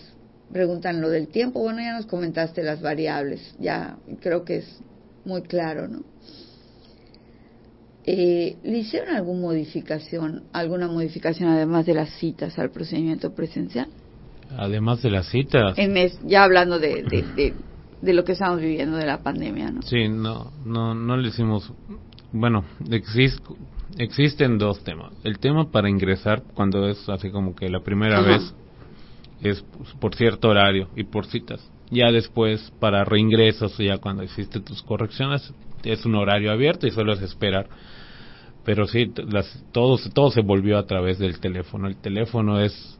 preguntan 0.52 1.00
lo 1.00 1.08
del 1.08 1.28
tiempo. 1.28 1.60
Bueno, 1.60 1.80
ya 1.80 1.94
nos 1.94 2.06
comentaste 2.06 2.62
las 2.62 2.80
variables, 2.80 3.56
ya 3.58 3.96
creo 4.20 4.44
que 4.44 4.58
es 4.58 4.80
muy 5.24 5.42
claro, 5.42 5.88
¿no? 5.88 6.02
Eh, 8.04 8.56
¿Le 8.64 8.78
hicieron 8.78 9.14
alguna 9.14 9.40
modificación, 9.40 10.42
alguna 10.52 10.88
modificación 10.88 11.48
además 11.48 11.86
de 11.86 11.94
las 11.94 12.10
citas 12.18 12.58
al 12.58 12.70
procedimiento 12.70 13.32
presencial? 13.32 13.86
Además 14.56 15.02
de 15.02 15.10
las 15.10 15.28
citas. 15.28 15.78
En 15.78 15.94
ya 16.26 16.42
hablando 16.42 16.78
de, 16.80 17.04
de, 17.04 17.54
de, 18.02 18.12
lo 18.12 18.24
que 18.24 18.32
estamos 18.32 18.60
viviendo 18.60 18.96
de 18.96 19.06
la 19.06 19.22
pandemia, 19.22 19.70
¿no? 19.70 19.82
Sí, 19.82 20.08
no, 20.08 20.50
no, 20.66 20.94
no 20.94 21.16
le 21.16 21.28
hicimos. 21.28 21.72
Bueno, 22.32 22.64
existen 23.98 24.58
dos 24.58 24.82
temas. 24.82 25.12
El 25.22 25.38
tema 25.38 25.70
para 25.70 25.88
ingresar, 25.88 26.42
cuando 26.54 26.88
es 26.88 27.08
así 27.08 27.30
como 27.30 27.54
que 27.54 27.68
la 27.68 27.80
primera 27.80 28.20
vez, 28.20 28.52
es 29.42 29.64
por 30.00 30.14
cierto 30.14 30.48
horario 30.48 30.88
y 30.96 31.04
por 31.04 31.26
citas. 31.26 31.68
Ya 31.90 32.10
después, 32.10 32.72
para 32.80 33.04
reingresos, 33.04 33.76
ya 33.76 33.98
cuando 33.98 34.22
existen 34.22 34.64
tus 34.64 34.82
correcciones, 34.82 35.52
es 35.84 36.06
un 36.06 36.14
horario 36.14 36.52
abierto 36.52 36.86
y 36.86 36.90
solo 36.90 37.12
es 37.12 37.20
esperar. 37.20 37.68
Pero 38.64 38.86
sí, 38.86 39.12
las, 39.28 39.64
todo, 39.72 39.98
todo 40.14 40.30
se 40.30 40.40
volvió 40.40 40.78
a 40.78 40.86
través 40.86 41.18
del 41.18 41.40
teléfono. 41.40 41.88
El 41.88 41.96
teléfono 41.96 42.60
es, 42.60 42.98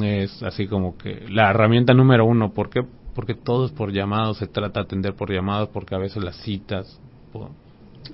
es 0.00 0.42
así 0.42 0.66
como 0.66 0.96
que 0.96 1.26
la 1.28 1.50
herramienta 1.50 1.92
número 1.92 2.24
uno. 2.24 2.54
¿Por 2.54 2.70
qué? 2.70 2.82
Porque 3.14 3.34
todo 3.34 3.66
es 3.66 3.72
por 3.72 3.92
llamados, 3.92 4.38
se 4.38 4.46
trata 4.46 4.80
de 4.80 4.84
atender 4.84 5.14
por 5.14 5.30
llamados, 5.32 5.68
porque 5.72 5.94
a 5.94 5.98
veces 5.98 6.22
las 6.22 6.36
citas 6.36 7.00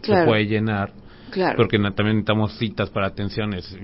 se 0.02 0.24
puede 0.24 0.46
llenar. 0.46 0.92
Claro. 1.30 1.56
Porque 1.56 1.78
también 1.78 2.16
necesitamos 2.16 2.58
citas 2.58 2.90
para 2.90 3.08
atenciones 3.08 3.78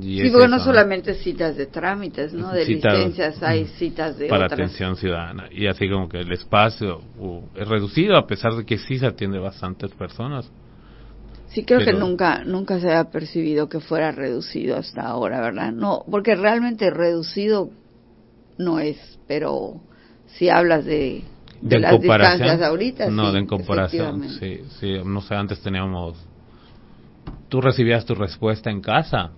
sí, 0.00 0.30
porque 0.30 0.48
no 0.48 0.60
solamente 0.60 1.14
citas 1.14 1.56
de 1.56 1.66
trámites, 1.66 2.32
¿no? 2.32 2.52
De 2.52 2.64
licencias, 2.64 3.42
hay 3.42 3.66
citas 3.66 4.18
de 4.18 4.28
Para 4.28 4.46
atención 4.46 4.96
ciudadana. 4.96 5.48
Y 5.50 5.66
así 5.66 5.88
como 5.88 6.08
que 6.08 6.20
el 6.20 6.32
espacio 6.32 7.00
es 7.54 7.68
reducido, 7.68 8.16
a 8.16 8.26
pesar 8.26 8.54
de 8.54 8.64
que 8.64 8.78
sí 8.78 8.98
se 8.98 9.06
atiende 9.06 9.38
bastantes 9.38 9.90
personas. 9.92 10.50
Sí, 11.48 11.64
creo 11.64 11.80
que 11.80 11.92
nunca 11.92 12.44
nunca 12.44 12.78
se 12.78 12.92
ha 12.92 13.10
percibido 13.10 13.68
que 13.68 13.80
fuera 13.80 14.12
reducido 14.12 14.76
hasta 14.76 15.02
ahora, 15.02 15.40
¿verdad? 15.40 15.72
No, 15.72 16.04
porque 16.08 16.36
realmente 16.36 16.90
reducido 16.90 17.70
no 18.56 18.78
es, 18.78 19.18
pero 19.26 19.80
si 20.26 20.48
hablas 20.48 20.84
de, 20.84 21.24
de, 21.60 21.80
las 21.80 22.00
distancias 22.00 22.62
ahorita, 22.62 23.10
no, 23.10 23.32
de 23.32 23.40
en 23.40 23.46
comparación, 23.46 24.28
sí, 24.38 24.60
sí, 24.78 24.92
no 25.04 25.20
sé, 25.22 25.34
antes 25.34 25.60
teníamos 25.60 26.16
tú 27.48 27.60
recibías 27.60 28.04
tu 28.04 28.14
respuesta 28.14 28.70
en 28.70 28.80
casa 28.80 29.32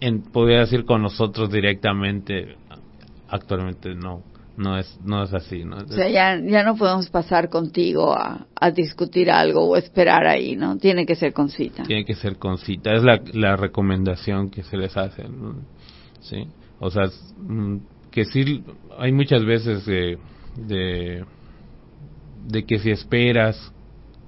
en, 0.00 0.22
podría 0.22 0.60
decir 0.60 0.84
con 0.84 1.02
nosotros 1.02 1.50
directamente, 1.50 2.56
actualmente 3.28 3.94
no, 3.94 4.22
no 4.56 4.78
es, 4.78 4.98
no 5.04 5.22
es 5.22 5.32
así. 5.34 5.64
¿no? 5.64 5.76
O 5.76 5.88
sea, 5.88 6.08
ya, 6.08 6.40
ya 6.40 6.62
no 6.62 6.76
podemos 6.76 7.08
pasar 7.10 7.48
contigo 7.48 8.14
a, 8.14 8.46
a 8.54 8.70
discutir 8.70 9.30
algo 9.30 9.68
o 9.68 9.76
esperar 9.76 10.26
ahí, 10.26 10.56
¿no? 10.56 10.76
Tiene 10.78 11.06
que 11.06 11.14
ser 11.14 11.32
con 11.32 11.48
cita. 11.48 11.84
Tiene 11.84 12.04
que 12.04 12.14
ser 12.14 12.36
con 12.36 12.58
cita, 12.58 12.94
es 12.94 13.02
la, 13.02 13.20
la 13.32 13.56
recomendación 13.56 14.50
que 14.50 14.62
se 14.62 14.76
les 14.76 14.96
hace, 14.96 15.24
¿sí? 16.20 16.46
O 16.78 16.90
sea, 16.90 17.04
mm, 17.38 17.76
que 18.10 18.24
sí, 18.24 18.64
hay 18.98 19.12
muchas 19.12 19.44
veces 19.44 19.84
de, 19.86 20.18
de, 20.56 21.24
de 22.46 22.64
que 22.64 22.78
si 22.78 22.90
esperas 22.90 23.72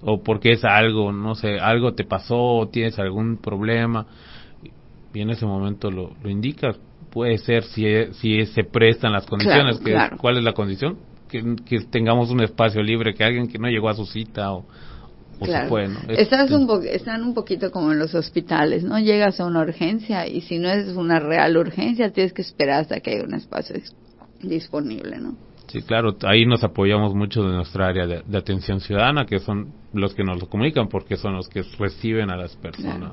o 0.03 0.23
porque 0.23 0.53
es 0.53 0.65
algo, 0.65 1.13
no 1.13 1.35
sé, 1.35 1.59
algo 1.59 1.95
te 1.95 2.05
pasó 2.05 2.39
o 2.39 2.69
tienes 2.69 2.99
algún 2.99 3.39
problema, 3.39 4.07
y 5.15 5.21
en 5.21 5.31
ese 5.31 5.47
momento 5.47 5.91
lo, 5.91 6.13
lo 6.23 6.31
indicas. 6.31 6.79
Puede 7.11 7.39
ser 7.39 7.65
si, 7.65 7.85
si 8.13 8.45
se 8.47 8.65
prestan 8.65 9.13
las 9.13 9.27
condiciones. 9.27 9.79
que 9.79 9.97
¿Cuál 10.19 10.39
es 10.39 10.45
la 10.45 10.53
condición? 10.53 10.99
Que, 11.29 11.43
tengamos 11.91 12.31
un 12.31 12.43
espacio 12.43 12.83
libre, 12.83 13.15
que 13.15 13.25
alguien 13.25 13.49
que 13.49 13.59
no 13.59 13.69
llegó 13.69 13.89
a 13.89 13.95
su 13.95 14.07
cita 14.07 14.53
o, 14.53 14.65
se 15.41 15.67
fue, 15.69 15.89
¿no? 15.89 16.01
Estás 16.09 16.51
un 16.51 16.69
están 16.85 17.23
un 17.23 17.33
poquito 17.33 17.71
como 17.71 17.93
en 17.93 17.99
los 17.99 18.15
hospitales, 18.15 18.83
¿no? 18.83 18.99
Llegas 18.99 19.39
a 19.41 19.47
una 19.47 19.61
urgencia 19.61 20.27
y 20.27 20.41
si 20.41 20.59
no 20.59 20.69
es 20.69 20.89
una 20.97 21.21
real 21.21 21.57
urgencia, 21.57 22.11
tienes 22.11 22.33
que 22.33 22.43
esperar 22.43 22.81
hasta 22.81 23.01
que 23.01 23.13
haya 23.13 23.25
un 23.25 23.35
espacio 23.35 23.77
disponible, 24.43 25.19
¿no? 25.19 25.37
Sí, 25.69 25.83
claro, 25.83 26.17
ahí 26.23 26.47
nos 26.47 26.65
apoyamos 26.65 27.15
mucho 27.15 27.43
de 27.43 27.53
nuestra 27.53 27.89
área 27.89 28.07
de, 28.07 28.39
atención 28.39 28.81
ciudadana, 28.81 29.27
que 29.27 29.39
son 29.39 29.73
los 29.93 30.15
que 30.15 30.25
nos 30.25 30.41
lo 30.41 30.49
comunican, 30.49 30.89
porque 30.89 31.17
son 31.17 31.35
los 31.35 31.49
que 31.49 31.63
reciben 31.79 32.31
a 32.31 32.37
las 32.37 32.57
personas. 32.57 33.13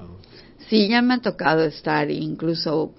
Sí, 0.69 0.87
ya 0.87 1.01
me 1.01 1.15
ha 1.15 1.21
tocado 1.21 1.63
estar, 1.63 2.09
incluso 2.09 2.93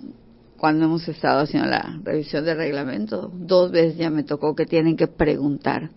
cuando 0.56 0.85
hemos 0.85 1.06
estado 1.08 1.40
haciendo 1.40 1.68
la 1.68 1.99
revisión 2.02 2.44
de 2.44 2.54
reglamento, 2.54 3.30
dos 3.32 3.70
veces 3.70 3.99
ya 3.99 4.11
me 4.11 4.23
tocó 4.23 4.54
que 4.54 4.66
tienen 4.66 4.96
que 4.96 5.06
preguntar 5.06 5.90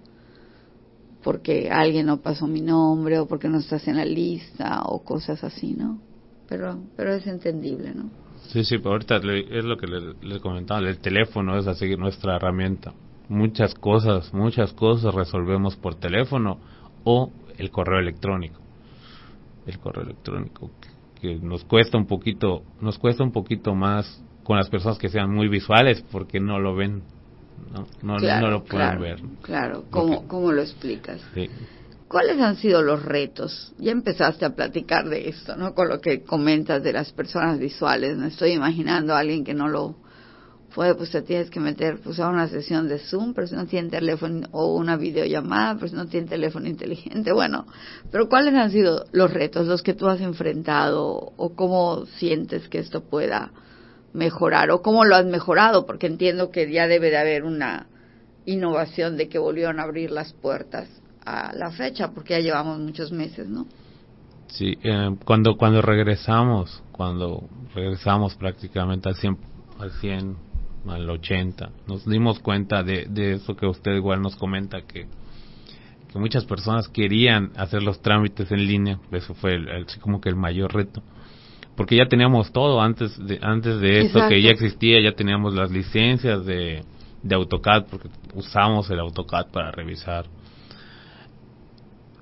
porque 1.23 1.69
alguien 1.69 2.05
no 2.05 2.21
pasó 2.21 2.47
mi 2.47 2.61
nombre 2.61 3.19
o 3.19 3.27
porque 3.27 3.49
no 3.49 3.59
estás 3.59 3.87
en 3.87 3.97
la 3.97 4.05
lista 4.05 4.83
o 4.85 5.03
cosas 5.03 5.43
así, 5.43 5.73
¿no? 5.73 5.99
Pero, 6.47 6.79
pero 6.95 7.13
es 7.13 7.27
entendible, 7.27 7.93
¿no? 7.93 8.09
Sí, 8.47 8.63
sí, 8.63 8.77
pero 8.77 8.91
ahorita 8.91 9.17
es 9.17 9.65
lo 9.65 9.77
que 9.77 9.87
le, 9.87 10.13
le, 10.21 10.39
comentaba, 10.39 10.79
el 10.79 10.97
teléfono 10.99 11.57
es 11.57 11.67
así 11.67 11.95
nuestra 11.97 12.37
herramienta. 12.37 12.93
Muchas 13.27 13.75
cosas, 13.75 14.33
muchas 14.33 14.73
cosas 14.73 15.13
resolvemos 15.13 15.75
por 15.75 15.95
teléfono 15.95 16.57
o 17.03 17.31
el 17.57 17.69
correo 17.69 17.99
electrónico. 17.99 18.59
El 19.67 19.77
correo 19.77 20.03
electrónico 20.03 20.71
que 21.21 21.35
nos 21.35 21.63
cuesta 21.65 21.97
un 21.97 22.07
poquito, 22.07 22.63
nos 22.81 22.97
cuesta 22.97 23.23
un 23.23 23.31
poquito 23.31 23.75
más 23.75 24.21
con 24.43 24.57
las 24.57 24.69
personas 24.69 24.97
que 24.97 25.09
sean 25.09 25.33
muy 25.33 25.47
visuales 25.47 26.03
porque 26.11 26.39
no 26.39 26.59
lo 26.59 26.75
ven, 26.75 27.03
no, 28.01 28.17
no, 28.17 28.49
lo 28.49 28.63
pueden 28.63 28.99
ver. 28.99 29.19
Claro, 29.41 29.85
¿Cómo, 29.89 30.27
¿cómo 30.27 30.51
lo 30.51 30.61
explicas? 30.61 31.21
¿Cuáles 32.07 32.39
han 32.41 32.55
sido 32.55 32.81
los 32.81 33.03
retos? 33.03 33.73
Ya 33.77 33.91
empezaste 33.91 34.43
a 34.43 34.55
platicar 34.55 35.07
de 35.07 35.29
esto, 35.29 35.55
¿no? 35.55 35.75
Con 35.75 35.89
lo 35.89 36.01
que 36.01 36.23
comentas 36.23 36.81
de 36.81 36.93
las 36.93 37.11
personas 37.11 37.59
visuales. 37.59 38.17
Me 38.17 38.29
estoy 38.29 38.53
imaginando 38.53 39.13
a 39.13 39.19
alguien 39.19 39.43
que 39.43 39.53
no 39.53 39.67
lo 39.67 39.95
puede, 40.73 40.95
pues 40.95 41.11
te 41.11 41.21
tienes 41.21 41.49
que 41.49 41.59
meter 41.59 41.99
pues, 42.03 42.19
a 42.19 42.29
una 42.29 42.47
sesión 42.47 42.87
de 42.87 42.99
Zoom, 42.99 43.33
pero 43.33 43.47
si 43.47 43.55
no 43.55 43.65
tiene 43.65 43.89
teléfono, 43.89 44.47
o 44.51 44.75
una 44.75 44.97
videollamada, 44.97 45.75
pero 45.75 45.87
si 45.87 45.95
no 45.95 46.07
tiene 46.07 46.27
teléfono 46.27 46.67
inteligente. 46.67 47.33
Bueno, 47.33 47.65
pero 48.11 48.29
¿cuáles 48.29 48.53
han 48.53 48.71
sido 48.71 49.05
los 49.11 49.31
retos, 49.31 49.67
los 49.67 49.81
que 49.81 49.93
tú 49.93 50.07
has 50.07 50.21
enfrentado, 50.21 51.33
o 51.35 51.55
cómo 51.55 52.05
sientes 52.17 52.67
que 52.69 52.79
esto 52.79 53.01
pueda 53.01 53.51
mejorar, 54.13 54.71
o 54.71 54.81
cómo 54.81 55.05
lo 55.05 55.15
has 55.15 55.25
mejorado? 55.25 55.85
Porque 55.85 56.07
entiendo 56.07 56.51
que 56.51 56.71
ya 56.71 56.87
debe 56.87 57.09
de 57.09 57.17
haber 57.17 57.43
una 57.43 57.87
innovación 58.45 59.17
de 59.17 59.29
que 59.29 59.37
volvieron 59.37 59.79
a 59.79 59.83
abrir 59.83 60.11
las 60.11 60.33
puertas 60.33 60.89
a 61.25 61.53
la 61.53 61.71
fecha, 61.71 62.11
porque 62.11 62.33
ya 62.33 62.39
llevamos 62.39 62.79
muchos 62.79 63.11
meses, 63.11 63.47
¿no? 63.47 63.67
Sí, 64.47 64.77
eh, 64.83 65.15
cuando, 65.25 65.57
cuando 65.57 65.81
regresamos, 65.81 66.81
cuando 66.91 67.43
regresamos 67.75 68.35
prácticamente 68.35 69.09
al 69.09 69.15
100, 69.15 69.37
al 69.79 69.91
100 69.91 70.48
al 70.87 71.09
80. 71.09 71.69
Nos 71.87 72.05
dimos 72.05 72.39
cuenta 72.39 72.83
de, 72.83 73.05
de 73.09 73.33
eso 73.33 73.55
que 73.55 73.65
usted 73.65 73.93
igual 73.95 74.21
nos 74.21 74.35
comenta, 74.35 74.81
que, 74.81 75.07
que 76.11 76.19
muchas 76.19 76.45
personas 76.45 76.87
querían 76.87 77.51
hacer 77.55 77.83
los 77.83 78.01
trámites 78.01 78.51
en 78.51 78.65
línea. 78.65 78.99
Eso 79.11 79.33
fue 79.33 79.55
el, 79.55 79.85
como 80.01 80.21
que 80.21 80.29
el 80.29 80.35
mayor 80.35 80.73
reto. 80.73 81.01
Porque 81.75 81.95
ya 81.95 82.07
teníamos 82.07 82.51
todo 82.51 82.81
antes 82.81 83.17
de, 83.25 83.39
antes 83.41 83.79
de 83.79 84.01
eso, 84.01 84.19
que 84.27 84.41
ya 84.41 84.49
existía, 84.49 85.01
ya 85.01 85.13
teníamos 85.13 85.53
las 85.53 85.71
licencias 85.71 86.45
de, 86.45 86.83
de 87.23 87.35
AutoCAD, 87.35 87.85
porque 87.89 88.09
usamos 88.33 88.89
el 88.89 88.99
AutoCAD 88.99 89.47
para 89.51 89.71
revisar. 89.71 90.25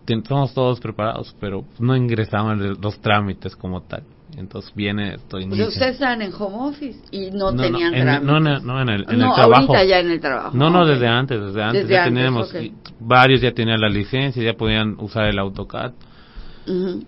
estamos 0.05 0.53
todos 0.53 0.79
preparados, 0.79 1.35
pero 1.39 1.65
no 1.79 1.95
ingresaban 1.95 2.77
los 2.79 2.99
trámites 3.01 3.55
como 3.55 3.81
tal. 3.81 4.03
Entonces 4.36 4.74
viene 4.75 5.15
esto 5.15 5.38
ustedes 5.38 5.93
estaban 5.93 6.22
en 6.22 6.34
home 6.34 6.69
office 6.69 7.00
y 7.12 7.31
no, 7.31 7.55
tenían 7.55 7.93
trámites. 7.93 8.24
No, 8.24 8.39
no, 8.39 8.81
en 8.81 8.89
el, 8.89 9.03
en 9.03 9.22
el 9.22 9.34
trabajo. 9.34 9.74
ahorita 9.74 9.86
ya 9.86 10.00
en 10.00 10.12
el 10.12 10.19
trabajo. 10.19 10.57
No, 10.57 10.69
no, 10.69 10.86
desde 10.86 11.07
antes, 11.07 11.39
desde 11.39 11.63
antes. 11.63 11.88
ya 11.88 12.03
teníamos, 12.03 12.53
varios 13.00 13.41
ya 13.41 13.53
tenían 13.53 13.79
la 13.79 13.89
licencia, 13.89 14.43
ya 14.43 14.53
podían 14.53 14.96
usar 15.00 15.25
el 15.25 15.39
AutoCAD, 15.39 15.93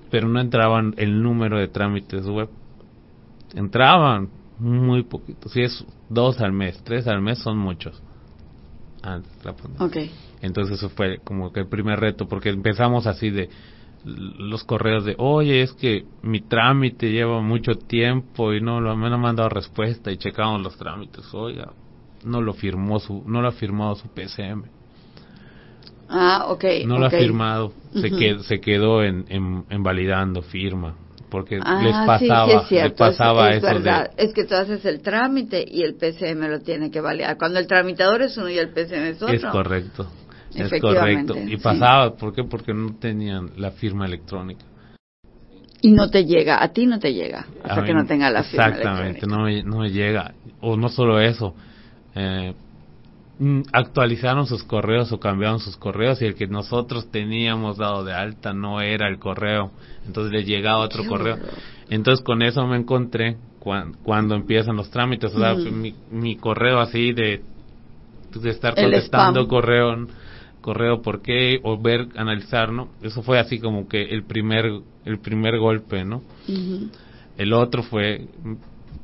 pero 0.09 0.29
no 0.29 0.39
entraban 0.39 0.93
el 0.97 1.21
número 1.21 1.59
de 1.59 1.67
trámites 1.67 2.25
web. 2.25 2.49
Entraban 3.53 4.29
muy 4.59 5.03
poquitos. 5.03 5.51
Si 5.51 5.61
es 5.61 5.85
dos 6.09 6.39
al 6.39 6.53
mes, 6.53 6.81
tres 6.83 7.07
al 7.07 7.21
mes 7.21 7.39
son 7.39 7.57
muchos. 7.57 8.01
Antes 9.01 9.31
la 9.43 9.55
Okay. 9.85 10.11
Entonces 10.41 10.77
eso 10.77 10.89
fue 10.89 11.19
como 11.23 11.51
que 11.51 11.61
el 11.61 11.67
primer 11.67 11.99
reto, 11.99 12.27
porque 12.27 12.49
empezamos 12.49 13.07
así 13.07 13.29
de 13.29 13.49
los 14.05 14.63
correos 14.63 15.05
de, 15.05 15.15
oye, 15.17 15.61
es 15.61 15.73
que 15.73 16.05
mi 16.21 16.41
trámite 16.41 17.11
lleva 17.11 17.41
mucho 17.41 17.73
tiempo 17.75 18.53
y 18.53 18.61
no, 18.61 18.79
lo, 18.79 18.95
me 18.95 19.07
han 19.07 19.19
mandado 19.19 19.49
respuesta 19.49 20.11
y 20.11 20.17
checamos 20.17 20.61
los 20.61 20.77
trámites, 20.77 21.33
oiga, 21.33 21.73
no 22.23 22.41
lo 22.41 22.53
firmó 22.53 22.99
su, 22.99 23.23
no 23.25 23.41
lo 23.41 23.49
ha 23.49 23.51
firmado 23.51 23.95
su 23.95 24.07
PCM. 24.07 24.63
Ah, 26.09 26.45
ok. 26.49 26.63
No 26.85 26.97
lo 26.97 27.05
ha 27.05 27.09
firmado, 27.09 27.73
se, 27.93 28.09
quedó, 28.09 28.43
se 28.43 28.59
quedó 28.59 29.03
en, 29.03 29.25
en, 29.29 29.83
validando 29.83 30.41
firma 30.41 30.95
porque 31.29 31.59
ah, 31.61 31.81
les 31.83 31.93
pasaba, 31.93 32.65
sí, 32.67 32.73
les 32.73 32.93
pasaba 32.93 33.51
es, 33.51 33.61
verdad. 33.61 34.09
es 34.17 34.33
que 34.33 34.45
tú 34.45 34.55
haces 34.55 34.83
el 34.85 35.01
trámite 35.01 35.63
y 35.67 35.83
el 35.83 35.93
PCM 35.93 36.49
lo 36.49 36.61
tiene 36.61 36.89
que 36.89 37.01
validar. 37.01 37.37
Cuando 37.37 37.59
el 37.59 37.67
tramitador 37.67 38.23
es 38.23 38.35
uno 38.37 38.49
y 38.49 38.57
el 38.57 38.69
PCM 38.69 39.03
es 39.05 39.21
otro. 39.21 39.35
Es 39.35 39.45
correcto. 39.45 40.07
Es 40.55 40.81
correcto. 40.81 41.35
Y 41.37 41.57
pasaba, 41.57 42.15
¿por 42.15 42.33
qué? 42.33 42.43
Porque 42.43 42.73
no 42.73 42.95
tenían 42.95 43.51
la 43.57 43.71
firma 43.71 44.05
electrónica. 44.05 44.65
Y 45.81 45.91
no 45.91 46.09
te 46.09 46.25
llega, 46.25 46.61
a 46.61 46.69
ti 46.73 46.85
no 46.85 46.99
te 46.99 47.13
llega, 47.13 47.45
hasta 47.63 47.85
que 47.85 47.93
no 47.93 48.05
tenga 48.05 48.29
la 48.29 48.43
firma 48.43 48.67
Exactamente, 48.67 49.25
no 49.25 49.43
me, 49.43 49.63
no 49.63 49.79
me 49.79 49.91
llega. 49.91 50.33
O 50.59 50.75
no 50.75 50.89
solo 50.89 51.21
eso, 51.21 51.55
eh, 52.15 52.53
mm, 53.39 53.61
actualizaron 53.71 54.45
sus 54.45 54.63
correos 54.63 55.13
o 55.13 55.21
cambiaron 55.21 55.61
sus 55.61 55.77
correos 55.77 56.21
y 56.21 56.25
el 56.25 56.35
que 56.35 56.47
nosotros 56.47 57.09
teníamos 57.09 57.77
dado 57.77 58.03
de 58.03 58.13
alta 58.13 58.51
no 58.51 58.81
era 58.81 59.07
el 59.07 59.19
correo, 59.19 59.71
entonces 60.05 60.33
le 60.33 60.43
llegaba 60.43 60.79
otro 60.79 61.05
correo. 61.05 61.37
Entonces 61.89 62.25
con 62.25 62.41
eso 62.41 62.67
me 62.67 62.75
encontré 62.75 63.37
cuando, 63.59 64.35
empiezan 64.35 64.75
los 64.75 64.89
trámites, 64.89 65.33
o 65.33 65.39
sea, 65.39 65.53
mi, 65.55 65.95
mi, 66.11 66.35
correo 66.35 66.79
así 66.79 67.13
de, 67.13 67.41
de 68.33 68.49
estar 68.49 68.75
contestando 68.75 69.47
correo 69.47 70.07
correo 70.61 71.01
por 71.01 71.21
qué 71.21 71.59
o 71.63 71.77
ver 71.77 72.07
analizar 72.15 72.71
no 72.71 72.89
eso 73.01 73.21
fue 73.21 73.39
así 73.39 73.59
como 73.59 73.87
que 73.87 74.03
el 74.03 74.23
primer 74.23 74.65
el 75.05 75.19
primer 75.19 75.57
golpe 75.57 76.03
no 76.03 76.21
el 77.37 77.53
otro 77.53 77.83
fue 77.83 78.27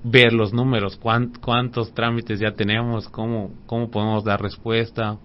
ver 0.04 0.34
los 0.34 0.54
números 0.54 0.98
cuántos 0.98 1.94
trámites 1.94 2.40
ya 2.40 2.52
tenemos 2.52 3.08
cómo 3.10 3.52
cómo 3.66 3.90
podemos 3.90 4.24
dar 4.24 4.42
respuesta 4.42 5.18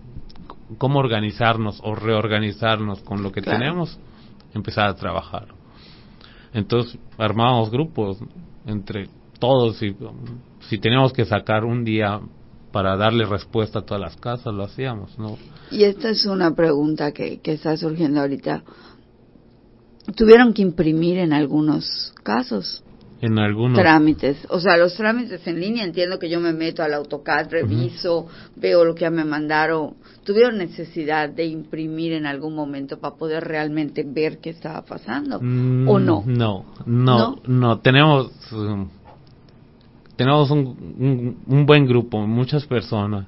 cómo 0.79 1.01
organizarnos 1.01 1.81
o 1.83 1.95
reorganizarnos 1.95 3.01
con 3.03 3.23
lo 3.23 3.33
que 3.33 3.43
tenemos 3.43 3.99
empezar 4.55 4.89
a 4.89 4.95
trabajar. 4.95 5.49
Entonces 6.53 6.99
armábamos 7.19 7.71
grupos 7.71 8.19
entre 8.67 9.09
todos 9.39 9.83
y 9.83 9.97
si 10.61 10.79
teníamos 10.79 11.13
que 11.13 11.25
sacar 11.25 11.65
un 11.65 11.85
día 11.85 12.21
para 12.73 12.97
darle 12.97 13.27
respuesta 13.27 13.81
a 13.81 13.83
todas 13.83 14.01
las 14.01 14.17
casas, 14.17 14.55
lo 14.55 14.65
hacíamos, 14.65 15.19
¿no? 15.19 15.37
Y 15.71 15.85
esta 15.85 16.11
es 16.11 16.25
una 16.27 16.55
pregunta 16.55 17.13
que, 17.13 17.41
que 17.41 17.53
está 17.53 17.77
surgiendo 17.77 18.21
ahorita. 18.21 18.63
¿Tuvieron 20.17 20.53
que 20.53 20.63
imprimir 20.63 21.19
en 21.19 21.33
algunos 21.33 22.13
casos? 22.23 22.83
En 23.21 23.39
algunos. 23.39 23.79
Trámites. 23.79 24.47
O 24.49 24.61
sea, 24.61 24.79
los 24.79 24.95
trámites 24.95 25.47
en 25.47 25.61
línea, 25.61 25.85
entiendo 25.85 26.19
que 26.19 26.31
yo 26.31 26.41
me 26.41 26.55
meto 26.55 26.83
al 26.83 26.95
AutoCAD, 26.95 27.51
reviso, 27.51 28.27
veo 28.57 28.85
lo 28.85 28.95
que 28.95 29.03
ya 29.03 29.11
me 29.11 29.25
mandaron. 29.25 29.95
¿Tuvieron 30.25 30.57
necesidad 30.57 31.29
de 31.29 31.45
imprimir 31.45 32.15
en 32.15 32.25
algún 32.25 32.55
momento 32.55 32.99
para 32.99 33.17
poder 33.17 33.45
realmente 33.45 34.05
ver 34.07 34.39
qué 34.39 34.51
estaba 34.51 34.83
pasando? 34.83 35.37
¿O 35.37 35.43
mm, 35.43 36.05
no? 36.05 36.25
No, 36.25 36.65
no, 36.87 37.37
no. 37.47 37.79
Tenemos... 37.81 38.31
Um, 38.53 38.89
tenemos 40.21 40.51
un, 40.51 41.39
un, 41.47 41.65
buen 41.65 41.87
grupo, 41.87 42.27
muchas 42.27 42.67
personas. 42.67 43.27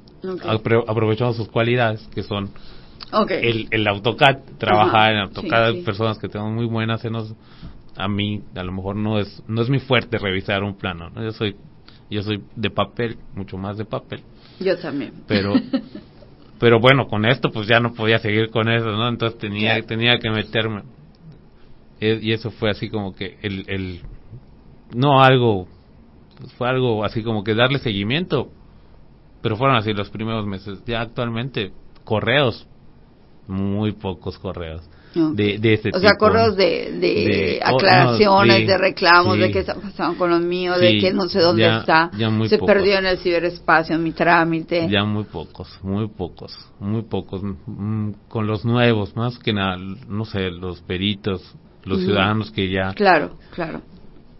aprovechamos 0.86 1.36
sus 1.36 1.48
cualidades, 1.48 2.06
que 2.14 2.22
son 2.22 2.50
el, 3.30 3.66
el 3.70 3.88
AutoCAD, 3.88 4.40
trabajar 4.58 5.14
en 5.14 5.20
AutoCAD. 5.20 5.64
Hay 5.68 5.82
personas 5.84 6.18
que 6.18 6.28
tenemos 6.28 6.52
muy 6.52 6.66
buenas. 6.66 7.02
En 7.06 7.14
a 7.96 8.08
mí, 8.08 8.42
a 8.54 8.62
lo 8.62 8.72
mejor 8.72 8.96
no 8.96 9.18
es 9.18 9.42
no 9.48 9.62
es 9.62 9.70
mi 9.70 9.78
fuerte 9.78 10.18
revisar 10.18 10.62
un 10.62 10.74
plano. 10.74 11.10
Yo 11.16 11.32
soy 11.32 11.56
yo 12.10 12.22
soy 12.22 12.42
de 12.56 12.68
papel, 12.68 13.16
mucho 13.34 13.56
más 13.56 13.78
de 13.78 13.86
papel. 13.86 14.20
Yo 14.60 14.76
también. 14.76 15.14
Pero 15.26 15.54
pero 16.60 16.78
bueno, 16.78 17.06
con 17.06 17.24
esto 17.24 17.50
pues 17.50 17.66
ya 17.66 17.80
no 17.80 17.94
podía 17.94 18.18
seguir 18.18 18.50
con 18.50 18.68
eso, 18.68 18.90
¿no? 18.90 19.08
Entonces 19.08 19.38
tenía 19.38 19.80
tenía 19.80 20.18
que 20.18 20.28
meterme. 20.28 20.82
E, 22.00 22.18
y 22.20 22.32
eso 22.32 22.50
fue 22.50 22.68
así 22.68 22.90
como 22.90 23.14
que 23.14 23.38
el, 23.40 23.64
el 23.66 24.00
no 24.94 25.22
algo 25.22 25.68
fue 26.56 26.68
algo 26.68 27.04
así 27.04 27.22
como 27.22 27.44
que 27.44 27.54
darle 27.54 27.78
seguimiento. 27.78 28.50
Pero 29.42 29.56
fueron 29.56 29.76
así 29.76 29.92
los 29.92 30.08
primeros 30.10 30.46
meses. 30.46 30.82
Ya 30.86 31.00
actualmente, 31.00 31.72
correos, 32.04 32.66
muy 33.48 33.92
pocos 33.92 34.38
correos. 34.38 34.82
De, 35.14 35.58
de 35.58 35.74
este 35.74 35.90
o 35.92 35.98
sea, 35.98 36.14
correos 36.14 36.56
de, 36.56 36.90
de, 36.92 37.60
aclaraciones, 37.62 38.66
de 38.66 38.78
reclamos, 38.78 39.36
de 39.38 39.50
qué 39.50 39.58
está 39.58 39.74
pasando 39.74 40.16
con 40.16 40.30
los 40.30 40.40
míos, 40.40 40.80
de 40.80 40.98
que 40.98 41.12
no 41.12 41.28
sé 41.28 41.40
dónde 41.40 41.66
está. 41.66 42.10
Se 42.48 42.58
perdió 42.58 42.98
en 42.98 43.04
el 43.04 43.18
ciberespacio 43.18 43.98
mi 43.98 44.12
trámite. 44.12 44.88
Ya 44.88 45.04
muy 45.04 45.24
pocos, 45.24 45.78
muy 45.82 46.08
pocos, 46.08 46.56
muy 46.80 47.02
pocos. 47.02 47.42
Mm, 47.42 48.12
con 48.28 48.46
los 48.46 48.64
nuevos, 48.64 49.14
más 49.14 49.38
que 49.38 49.52
nada, 49.52 49.76
no 49.76 50.24
sé, 50.24 50.50
los 50.50 50.80
peritos, 50.80 51.42
los 51.84 52.00
ciudadanos 52.00 52.50
que 52.50 52.70
ya. 52.70 52.94
Claro, 52.94 53.36
claro 53.54 53.82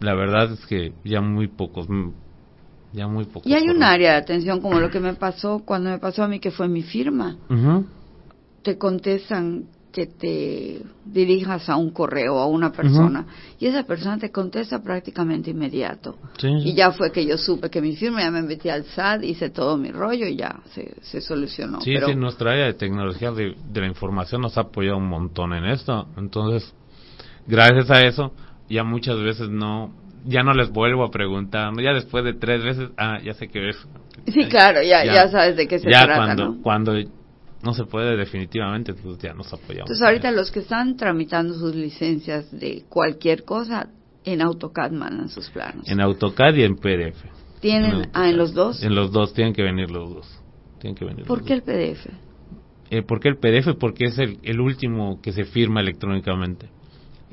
la 0.03 0.13
verdad 0.13 0.51
es 0.51 0.65
que 0.65 0.93
ya 1.05 1.21
muy 1.21 1.47
pocos 1.47 1.87
mm, 1.89 2.09
ya 2.91 3.07
muy 3.07 3.25
pocos 3.25 3.49
y 3.49 3.53
hay 3.55 3.69
un 3.69 3.81
área 3.81 4.11
de 4.11 4.17
atención 4.17 4.59
como 4.59 4.79
lo 4.79 4.91
que 4.91 4.99
me 4.99 5.13
pasó 5.13 5.63
cuando 5.65 5.89
me 5.89 5.97
pasó 5.97 6.23
a 6.23 6.27
mí 6.27 6.39
que 6.39 6.51
fue 6.51 6.67
mi 6.67 6.83
firma. 6.83 7.37
Te 8.61 8.77
contestan 8.77 9.65
que 9.91 10.07
te 10.07 10.81
dirijas 11.05 11.69
a 11.69 11.75
un 11.75 11.91
correo 11.91 12.39
a 12.39 12.47
una 12.47 12.71
persona 12.71 13.25
y 13.59 13.67
esa 13.67 13.83
persona 13.83 14.17
te 14.17 14.31
contesta 14.31 14.81
prácticamente 14.81 15.51
inmediato. 15.51 16.17
Y 16.41 16.73
ya 16.73 16.91
fue 16.91 17.11
que 17.11 17.25
yo 17.25 17.37
supe 17.37 17.69
que 17.69 17.81
mi 17.81 17.95
firma 17.95 18.21
ya 18.21 18.31
me 18.31 18.41
metí 18.41 18.69
al 18.69 18.83
SAT 18.83 19.23
hice 19.23 19.49
todo 19.49 19.77
mi 19.77 19.91
rollo 19.91 20.27
y 20.27 20.35
ya 20.35 20.59
se, 20.73 20.95
se 21.01 21.21
solucionó 21.21 21.79
sí, 21.81 21.95
sí 22.05 22.15
nuestra 22.15 22.51
área 22.51 22.65
de 22.65 22.73
tecnología 22.73 23.31
de, 23.31 23.55
de 23.71 23.81
la 23.81 23.87
información 23.87 24.41
nos 24.41 24.57
ha 24.57 24.61
apoyado 24.61 24.97
un 24.97 25.07
montón 25.07 25.53
en 25.53 25.65
esto. 25.65 26.07
Entonces 26.17 26.73
gracias 27.47 27.89
a 27.89 28.05
eso 28.05 28.33
ya 28.69 28.83
muchas 28.83 29.17
veces 29.19 29.49
no, 29.49 29.93
ya 30.25 30.43
no 30.43 30.53
les 30.53 30.71
vuelvo 30.71 31.03
a 31.03 31.11
preguntar, 31.11 31.73
ya 31.81 31.93
después 31.93 32.23
de 32.23 32.33
tres 32.33 32.63
veces, 32.63 32.89
ah, 32.97 33.19
ya 33.23 33.33
sé 33.33 33.47
que 33.47 33.69
es. 33.69 33.87
Sí, 34.27 34.45
claro, 34.47 34.81
ya, 34.81 35.03
ya, 35.05 35.29
sabes 35.29 35.57
de 35.57 35.67
qué 35.67 35.79
se 35.79 35.89
trata, 35.89 36.15
cuando, 36.15 36.45
¿no? 36.45 36.61
cuando 36.61 36.93
no 37.63 37.73
se 37.73 37.85
puede 37.85 38.15
definitivamente, 38.17 38.93
pues 38.93 39.17
ya 39.19 39.33
nos 39.33 39.51
apoyamos. 39.53 39.89
Entonces 39.89 40.01
ahorita 40.01 40.31
los 40.31 40.51
que 40.51 40.59
están 40.59 40.97
tramitando 40.97 41.53
sus 41.53 41.75
licencias 41.75 42.51
de 42.51 42.83
cualquier 42.89 43.43
cosa, 43.43 43.89
en 44.25 44.41
AutoCAD 44.41 44.91
mandan 44.91 45.29
sus 45.29 45.49
planos. 45.49 45.89
En 45.89 45.99
AutoCAD 46.01 46.55
y 46.55 46.63
en 46.63 46.75
PDF. 46.75 47.23
¿Tienen, 47.59 47.91
en 47.91 48.09
ah, 48.13 48.29
en 48.29 48.37
los 48.37 48.53
dos? 48.53 48.83
En 48.83 48.95
los 48.95 49.11
dos, 49.11 49.33
tienen 49.33 49.53
que 49.53 49.63
venir 49.63 49.89
los 49.89 50.13
dos. 50.13 50.43
Tienen 50.79 50.95
que 50.95 51.05
venir 51.05 51.25
¿Por 51.25 51.45
qué 51.45 51.53
el 51.53 51.63
PDF? 51.63 52.07
Eh, 52.89 53.01
¿Por 53.03 53.21
qué 53.21 53.29
el 53.29 53.37
PDF? 53.37 53.77
Porque 53.79 54.05
es 54.05 54.17
el, 54.19 54.39
el 54.43 54.59
último 54.59 55.21
que 55.21 55.31
se 55.31 55.45
firma 55.45 55.79
electrónicamente. 55.79 56.69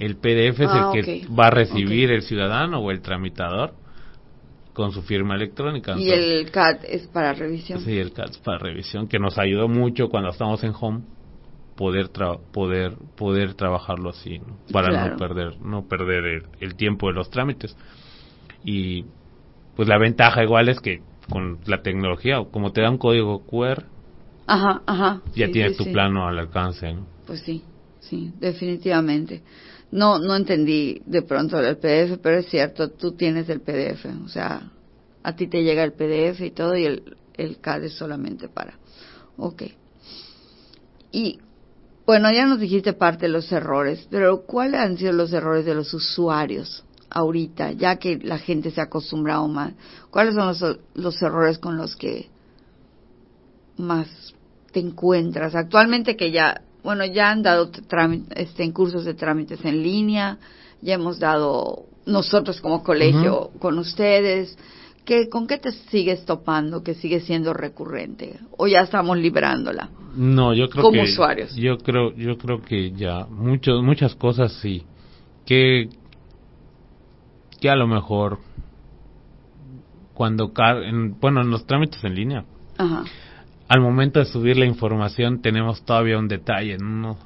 El 0.01 0.17
PDF 0.17 0.59
es 0.59 0.61
el 0.61 0.69
ah, 0.71 0.91
que 0.95 1.27
va 1.29 1.49
a 1.49 1.51
recibir 1.51 2.11
el 2.11 2.23
ciudadano 2.23 2.81
o 2.81 2.91
el 2.91 3.03
tramitador 3.03 3.75
con 4.73 4.93
su 4.93 5.03
firma 5.03 5.35
electrónica. 5.35 5.95
y 5.99 6.11
el 6.11 6.51
CAD 6.51 6.87
es 6.89 7.07
para 7.09 7.35
revisión. 7.35 7.81
Sí, 7.81 7.99
el 7.99 8.13
CAD 8.13 8.31
es 8.31 8.39
para 8.39 8.59
revisión, 8.59 9.09
que 9.09 9.19
nos 9.19 9.39
ayudó 9.39 9.69
mucho 9.69 10.09
cuando 10.09 10.31
estamos 10.31 10.65
en 10.65 10.73
home 10.81 11.03
poder 11.77 12.09
poder 12.51 12.95
poder 13.15 13.55
trabajarlo 13.55 14.11
así 14.11 14.41
para 14.73 15.09
no 15.09 15.17
perder 15.17 15.61
no 15.61 15.87
perder 15.87 16.45
el, 16.61 16.75
tiempo 16.77 17.09
de 17.09 17.15
los 17.15 17.29
trámites. 17.29 17.77
Y 18.65 19.05
pues 19.77 19.87
la 19.87 19.99
ventaja 19.99 20.43
igual 20.43 20.71
es 20.71 20.81
que 20.81 21.03
con 21.31 21.59
la 21.67 21.83
tecnología 21.83 22.43
como 22.51 22.73
te 22.73 22.81
da 22.81 22.91
un 22.91 22.99
código 22.99 23.47
QR 23.47 23.85
ajá, 24.47 24.83
ajá, 24.87 25.23
ya 25.35 25.51
tienes 25.51 25.77
tu 25.77 25.91
plano 25.93 26.27
al 26.27 26.39
alcance 26.39 26.93
¿no? 26.93 27.07
pues 27.27 27.41
sí 27.43 27.63
sí 28.01 28.33
definitivamente 28.41 29.43
no, 29.93 30.19
no 30.19 30.37
entendí 30.37 31.03
de 31.07 31.23
pronto 31.23 31.59
el 31.59 31.77
PDF, 31.77 32.19
pero 32.23 32.39
es 32.39 32.47
cierto, 32.47 32.91
tú 32.91 33.13
tienes 33.13 33.49
el 33.49 33.61
PDF, 33.61 34.07
o 34.25 34.29
sea, 34.29 34.71
a 35.23 35.37
ti 35.37 35.49
te 35.49 35.63
llega 35.63 35.83
el 35.83 35.93
PDF 35.93 36.41
y 36.41 36.51
todo 36.51 36.77
y 36.77 36.85
el, 36.85 37.17
el 37.35 37.59
CAD 37.61 37.85
es 37.85 37.95
solamente 37.95 38.49
para. 38.49 38.79
Ok. 39.37 39.63
Y 41.13 41.39
Bueno, 42.11 42.29
ya 42.33 42.45
nos 42.45 42.59
dijiste 42.59 42.93
parte 42.93 43.27
de 43.27 43.33
los 43.33 43.53
errores, 43.53 44.09
pero 44.11 44.43
¿cuáles 44.43 44.81
han 44.81 44.99
sido 44.99 45.13
los 45.13 45.33
errores 45.33 45.65
de 45.65 45.77
los 45.77 45.95
usuarios 45.95 46.83
ahorita, 47.09 47.71
ya 47.71 47.97
que 47.97 48.19
la 48.19 48.39
gente 48.39 48.73
se 48.73 48.81
ha 48.81 48.85
acostumbrado 48.85 49.47
más? 49.47 49.75
¿Cuáles 50.11 50.35
son 50.35 50.49
los, 50.49 50.79
los 50.95 51.23
errores 51.23 51.59
con 51.59 51.77
los 51.77 51.95
que 51.95 52.29
más 53.77 54.09
te 54.73 54.81
encuentras 54.81 55.55
actualmente 55.55 56.17
que 56.17 56.33
ya, 56.33 56.63
bueno, 56.83 57.05
ya 57.05 57.31
han 57.31 57.43
dado 57.43 57.71
este, 58.35 58.65
en 58.65 58.73
cursos 58.73 59.05
de 59.05 59.15
trámites 59.15 59.65
en 59.65 59.83
línea, 59.83 60.39
ya 60.81 60.95
hemos 60.95 61.19
dado 61.19 61.87
nosotros 62.07 62.61
como 62.61 62.83
colegio 62.83 63.51
con 63.59 63.79
ustedes, 63.79 64.57
¿qué, 65.05 65.29
¿con 65.29 65.47
qué 65.47 65.59
te 65.59 65.73
sigues 65.73 66.25
topando 66.25 66.83
que 66.83 66.95
sigue 66.95 67.21
siendo 67.21 67.53
recurrente? 67.53 68.39
¿O 68.57 68.67
ya 68.67 68.81
estamos 68.81 69.19
liberándola? 69.19 69.91
No, 70.17 70.55
yo 70.55 70.69
creo 70.69 70.85
como 70.85 71.03
que... 71.03 71.11
usuarios. 71.11 71.55
Yo 71.55 71.79
creo, 71.79 72.15
yo 72.15 72.37
creo 72.39 72.63
que 72.63 72.93
ya, 72.93 73.27
muchos, 73.27 73.83
muchas 73.83 74.15
cosas 74.15 74.53
sí. 74.61 74.85
Que, 75.45 75.89
que 77.61 77.71
a 77.71 77.77
lo 77.77 77.87
mejor 77.87 78.39
cuando, 80.15 80.53
en, 80.85 81.19
bueno, 81.19 81.41
en 81.43 81.51
los 81.51 81.67
trámites 81.67 82.03
en 82.05 82.15
línea, 82.15 82.45
Ajá 82.77 83.05
al 83.71 83.81
momento 83.81 84.19
de 84.19 84.25
subir 84.25 84.57
la 84.57 84.67
información 84.67 85.41
tenemos 85.41 85.85
todavía 85.85 86.19
un 86.19 86.27
detalle, 86.27 86.77
¿no? 86.77 87.17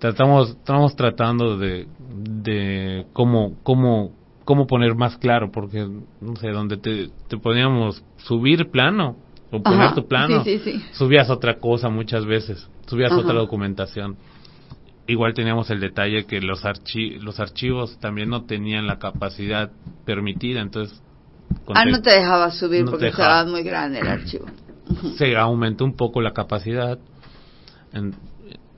tratamos, 0.00 0.50
estamos 0.50 0.96
tratando 0.96 1.56
de, 1.56 1.86
de 2.08 3.06
cómo, 3.12 3.56
cómo, 3.62 4.10
cómo 4.44 4.66
poner 4.66 4.96
más 4.96 5.16
claro, 5.16 5.52
porque, 5.52 5.86
no 6.20 6.34
sé, 6.40 6.48
donde 6.48 6.76
te, 6.76 7.08
te 7.28 7.38
poníamos 7.38 8.02
subir 8.16 8.68
plano, 8.68 9.16
o 9.52 9.62
poner 9.62 9.94
tu 9.94 10.08
plano, 10.08 10.42
subías 10.90 11.30
otra 11.30 11.60
cosa 11.60 11.88
muchas 11.88 12.26
veces, 12.26 12.68
subías 12.88 13.12
otra 13.12 13.34
documentación. 13.34 14.16
Igual 15.06 15.34
teníamos 15.34 15.70
el 15.70 15.78
detalle 15.78 16.26
que 16.26 16.40
los, 16.40 16.64
archi 16.64 17.20
los 17.20 17.38
archivos 17.38 17.96
también 18.00 18.28
no 18.28 18.42
tenían 18.44 18.88
la 18.88 18.98
capacidad 18.98 19.70
permitida, 20.04 20.60
entonces 20.62 21.00
Ah, 21.74 21.84
no 21.84 22.00
te 22.00 22.10
dejaba 22.10 22.50
subir 22.50 22.84
porque 22.84 23.08
estaba 23.08 23.44
muy 23.44 23.62
grande 23.62 24.00
el 24.00 24.08
archivo. 24.08 24.46
Se 25.16 25.36
aumentó 25.36 25.84
un 25.84 25.96
poco 25.96 26.20
la 26.20 26.32
capacidad. 26.32 26.98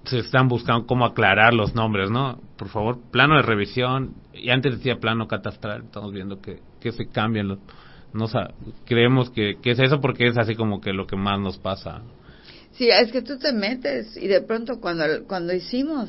se 0.05 0.19
están 0.19 0.49
buscando 0.49 0.87
cómo 0.87 1.05
aclarar 1.05 1.55
los 1.55 1.75
nombres, 1.75 2.11
¿no? 2.11 2.41
Por 2.57 2.69
favor, 2.69 2.99
plano 3.11 3.37
de 3.37 3.43
revisión. 3.43 4.15
Y 4.35 4.51
antes 4.51 4.79
decía 4.79 4.99
plano 4.99 5.29
catastral. 5.29 5.85
Estamos 5.85 6.13
viendo 6.13 6.41
que, 6.41 6.61
que 6.81 6.93
se 6.93 7.07
cambian 7.09 7.49
los. 7.49 7.59
No, 8.13 8.27
creemos 8.87 9.31
que, 9.31 9.59
que 9.63 9.71
es 9.71 9.79
eso 9.79 10.01
porque 10.01 10.27
es 10.27 10.37
así 10.37 10.57
como 10.57 10.81
que 10.81 10.93
lo 10.93 11.07
que 11.07 11.17
más 11.17 11.39
nos 11.39 11.59
pasa. 11.59 12.03
Sí, 12.73 12.89
es 12.89 13.13
que 13.13 13.23
tú 13.23 13.39
te 13.39 13.53
metes 13.53 14.17
y 14.17 14.27
de 14.27 14.41
pronto 14.41 14.81
cuando, 14.81 15.05
cuando 15.29 15.53
hicimos 15.53 16.09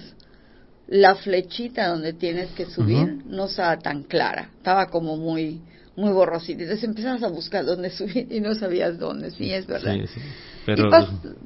la 0.87 1.15
flechita 1.15 1.89
donde 1.89 2.13
tienes 2.13 2.51
que 2.51 2.65
subir 2.65 3.23
no 3.25 3.45
estaba 3.45 3.77
tan 3.77 4.03
clara, 4.03 4.49
estaba 4.57 4.87
como 4.87 5.15
muy 5.15 5.61
muy 6.01 6.11
borrosito. 6.11 6.63
Entonces 6.63 6.83
empezabas 6.83 7.23
a 7.23 7.29
buscar 7.29 7.65
dónde 7.65 7.89
subir 7.91 8.27
y 8.29 8.41
no 8.41 8.55
sabías 8.55 8.97
dónde. 8.97 9.31
Sí, 9.31 9.51
es 9.51 9.67
verdad. 9.67 9.93
Sí, 9.93 10.07
sí. 10.07 10.21
Pero, 10.65 10.89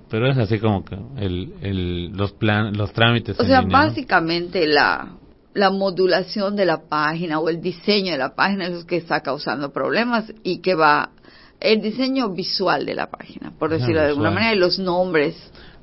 pero 0.10 0.30
es 0.30 0.38
así 0.38 0.60
como 0.60 0.84
que 0.84 0.96
el, 1.18 1.54
el, 1.62 2.08
los, 2.12 2.34
plan, 2.34 2.76
los 2.76 2.92
trámites. 2.94 3.40
O 3.40 3.46
sea, 3.46 3.62
básicamente 3.62 4.68
la, 4.68 5.18
la 5.54 5.70
modulación 5.70 6.56
de 6.56 6.66
la 6.66 6.88
página 6.88 7.40
o 7.40 7.50
el 7.50 7.62
diseño 7.62 8.12
de 8.12 8.18
la 8.18 8.36
página 8.36 8.66
es 8.66 8.72
lo 8.72 8.86
que 8.86 8.98
está 8.98 9.22
causando 9.22 9.72
problemas 9.72 10.26
y 10.44 10.60
que 10.60 10.76
va 10.76 11.12
el 11.60 11.82
diseño 11.82 12.30
visual 12.30 12.86
de 12.86 12.96
la 12.96 13.10
página, 13.10 13.54
por 13.58 13.70
decirlo 13.70 14.02
de 14.02 14.08
alguna 14.08 14.32
manera, 14.32 14.54
y 14.54 14.60
los 14.60 14.78
nombres, 14.78 15.36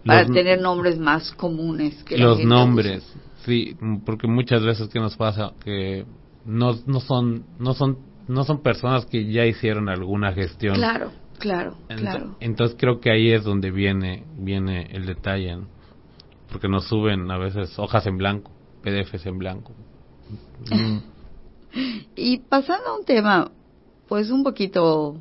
para 0.05 0.27
tener 0.27 0.61
nombres 0.61 0.99
más 0.99 1.33
comunes 1.33 2.05
que 2.05 2.19
Los 2.19 2.45
nombres, 2.45 3.03
sí, 3.47 3.77
porque 4.05 4.27
muchas 4.27 4.63
veces 4.63 4.89
que 4.89 5.01
nos 5.01 5.17
pasa 5.17 5.53
que 5.65 6.05
no, 6.45 6.77
no 6.87 7.01
son 7.01 7.45
no 7.59 7.73
son 7.73 8.12
no 8.33 8.45
son 8.45 8.63
personas 8.63 9.07
que 9.07 9.31
ya 9.31 9.45
hicieron 9.45 9.89
alguna 9.89 10.33
gestión. 10.33 10.75
Claro, 10.75 11.13
claro, 11.39 11.77
claro. 11.89 12.37
Entonces 12.41 12.77
creo 12.79 13.01
que 13.01 13.11
ahí 13.11 13.31
es 13.31 13.45
donde 13.45 13.71
viene 13.71 14.25
viene 14.37 14.89
el 14.91 15.07
detalle, 15.07 15.59
porque 16.51 16.69
nos 16.69 16.89
suben 16.89 17.31
a 17.31 17.39
veces 17.39 17.79
hojas 17.79 18.07
en 18.07 18.19
blanco, 18.19 18.51
PDFs 18.83 19.27
en 19.27 19.39
blanco. 19.39 19.73
y 22.17 22.39
pasando 22.39 22.91
a 22.91 22.99
un 22.99 23.05
tema, 23.05 23.51
pues 24.09 24.31
un 24.31 24.43
poquito 24.43 25.17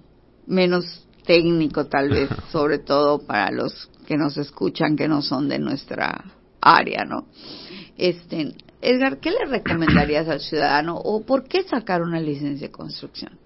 menos 0.47 1.08
técnico 1.26 1.86
tal 1.86 2.10
vez, 2.10 2.30
sobre 2.52 2.80
todo 2.80 3.19
para 3.19 3.52
los 3.52 3.89
que 4.06 4.17
nos 4.17 4.38
escuchan 4.38 4.95
que 4.95 5.08
no 5.08 5.21
son 5.21 5.47
de 5.47 5.60
nuestra 5.60 6.26
área, 6.60 7.06
¿no? 7.06 7.28
Este, 7.97 8.54
Edgar, 8.82 9.20
¿qué 9.20 9.32
le 9.32 9.46
recomendarías 9.46 10.28
al 10.28 10.39
ciudadano 10.39 10.98
o 10.98 11.24
por 11.24 11.44
qué 11.48 11.63
sacar 11.63 12.02
una 12.02 12.20
licencia 12.20 12.67
de 12.67 12.72
construcción? 12.72 13.38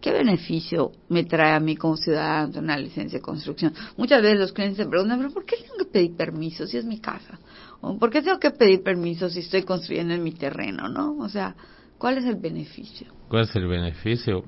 ¿Qué 0.00 0.12
beneficio 0.12 0.90
me 1.08 1.24
trae 1.24 1.54
a 1.54 1.60
mí 1.60 1.76
como 1.76 1.96
ciudadano 1.96 2.58
una 2.58 2.76
licencia 2.76 3.20
de 3.20 3.22
construcción? 3.22 3.72
Muchas 3.96 4.20
veces 4.20 4.38
los 4.38 4.52
clientes 4.52 4.78
se 4.78 4.86
preguntan, 4.86 5.18
¿pero 5.18 5.30
por 5.30 5.44
qué 5.44 5.56
tengo 5.56 5.76
que 5.78 5.84
pedir 5.84 6.16
permiso 6.16 6.66
si 6.66 6.76
es 6.76 6.84
mi 6.84 6.98
casa? 6.98 7.38
¿O 7.80 7.96
¿Por 7.98 8.10
qué 8.10 8.20
tengo 8.20 8.40
que 8.40 8.50
pedir 8.50 8.82
permiso 8.82 9.30
si 9.30 9.40
estoy 9.40 9.62
construyendo 9.62 10.12
en 10.12 10.22
mi 10.22 10.32
terreno? 10.32 10.88
¿no? 10.88 11.16
O 11.18 11.28
sea, 11.28 11.54
¿cuál 11.98 12.18
es 12.18 12.24
el 12.24 12.34
beneficio? 12.36 13.06
¿Cuál 13.28 13.44
es 13.44 13.54
el 13.54 13.68
beneficio? 13.68 14.44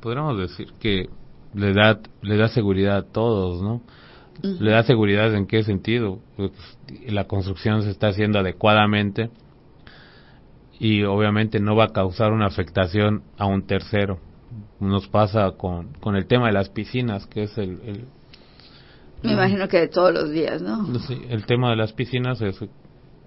Podríamos 0.00 0.38
decir 0.38 0.74
que 0.78 1.08
le 1.54 1.72
da, 1.72 1.98
le 2.20 2.36
da 2.36 2.48
seguridad 2.48 2.98
a 2.98 3.02
todos, 3.02 3.62
¿no? 3.62 3.80
¿Le 4.42 4.70
da 4.70 4.82
seguridad 4.82 5.34
en 5.34 5.46
qué 5.46 5.62
sentido? 5.62 6.20
La 7.06 7.24
construcción 7.24 7.82
se 7.82 7.90
está 7.90 8.08
haciendo 8.08 8.38
adecuadamente 8.38 9.30
y 10.78 11.04
obviamente 11.04 11.60
no 11.60 11.74
va 11.74 11.84
a 11.84 11.92
causar 11.92 12.32
una 12.32 12.46
afectación 12.46 13.22
a 13.38 13.46
un 13.46 13.66
tercero. 13.66 14.18
Nos 14.80 15.08
pasa 15.08 15.52
con, 15.52 15.94
con 15.94 16.16
el 16.16 16.26
tema 16.26 16.46
de 16.46 16.52
las 16.52 16.68
piscinas, 16.68 17.26
que 17.26 17.44
es 17.44 17.58
el... 17.58 18.06
Me 19.22 19.32
imagino 19.32 19.66
que 19.68 19.78
de 19.78 19.88
todos 19.88 20.12
los 20.12 20.30
días, 20.30 20.60
¿no? 20.60 20.98
Sí, 21.00 21.18
el 21.28 21.46
tema 21.46 21.70
de 21.70 21.76
las 21.76 21.92
piscinas 21.92 22.40
es 22.42 22.62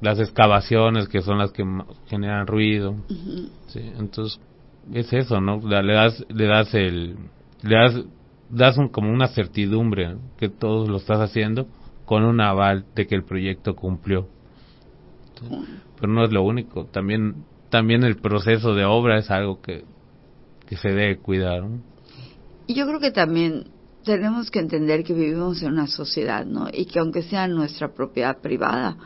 las 0.02 0.20
excavaciones 0.20 1.08
que 1.10 1.22
son 1.22 1.40
las 1.40 1.52
que 1.52 1.64
generan 2.08 2.48
ruido. 2.48 2.96
sí, 3.68 3.82
entonces, 3.98 4.40
es 4.94 5.12
eso, 5.12 5.42
¿no? 5.42 5.60
Le 5.60 5.94
das, 5.94 6.26
le 6.30 6.46
das 6.46 6.74
el... 6.74 7.16
Le 7.64 7.76
das 7.76 8.06
das 8.50 8.78
como 8.92 9.12
una 9.12 9.28
certidumbre 9.28 10.18
que 10.38 10.50
todos 10.50 10.90
lo 10.90 10.98
estás 10.98 11.20
haciendo 11.20 11.68
con 12.06 12.24
un 12.24 12.42
aval 12.42 12.86
de 12.96 13.08
que 13.08 13.16
el 13.16 13.24
proyecto 13.24 13.76
cumplió. 13.76 14.28
pero 16.00 16.12
no 16.12 16.24
es 16.24 16.32
lo 16.32 16.44
único, 16.44 16.86
también 16.86 17.46
también 17.70 18.04
el 18.04 18.18
proceso 18.18 18.74
de 18.74 18.86
obra 18.86 19.20
es 19.20 19.30
algo 19.30 19.62
que, 19.62 19.86
que 20.68 20.76
se 20.76 20.90
debe 20.90 21.20
cuidar. 21.20 21.64
Y 22.68 22.74
yo 22.74 22.86
creo 22.88 23.00
que 23.00 23.12
también 23.12 23.66
tenemos 24.04 24.50
que 24.50 24.60
entender 24.60 25.04
que 25.04 25.14
vivimos 25.14 25.62
en 25.62 25.74
una 25.74 25.88
sociedad, 25.88 26.46
¿no? 26.46 26.68
Y 26.72 26.86
que 26.86 27.00
aunque 27.00 27.22
sea 27.22 27.48
nuestra 27.48 27.94
propiedad 27.94 28.40
privada, 28.40 28.98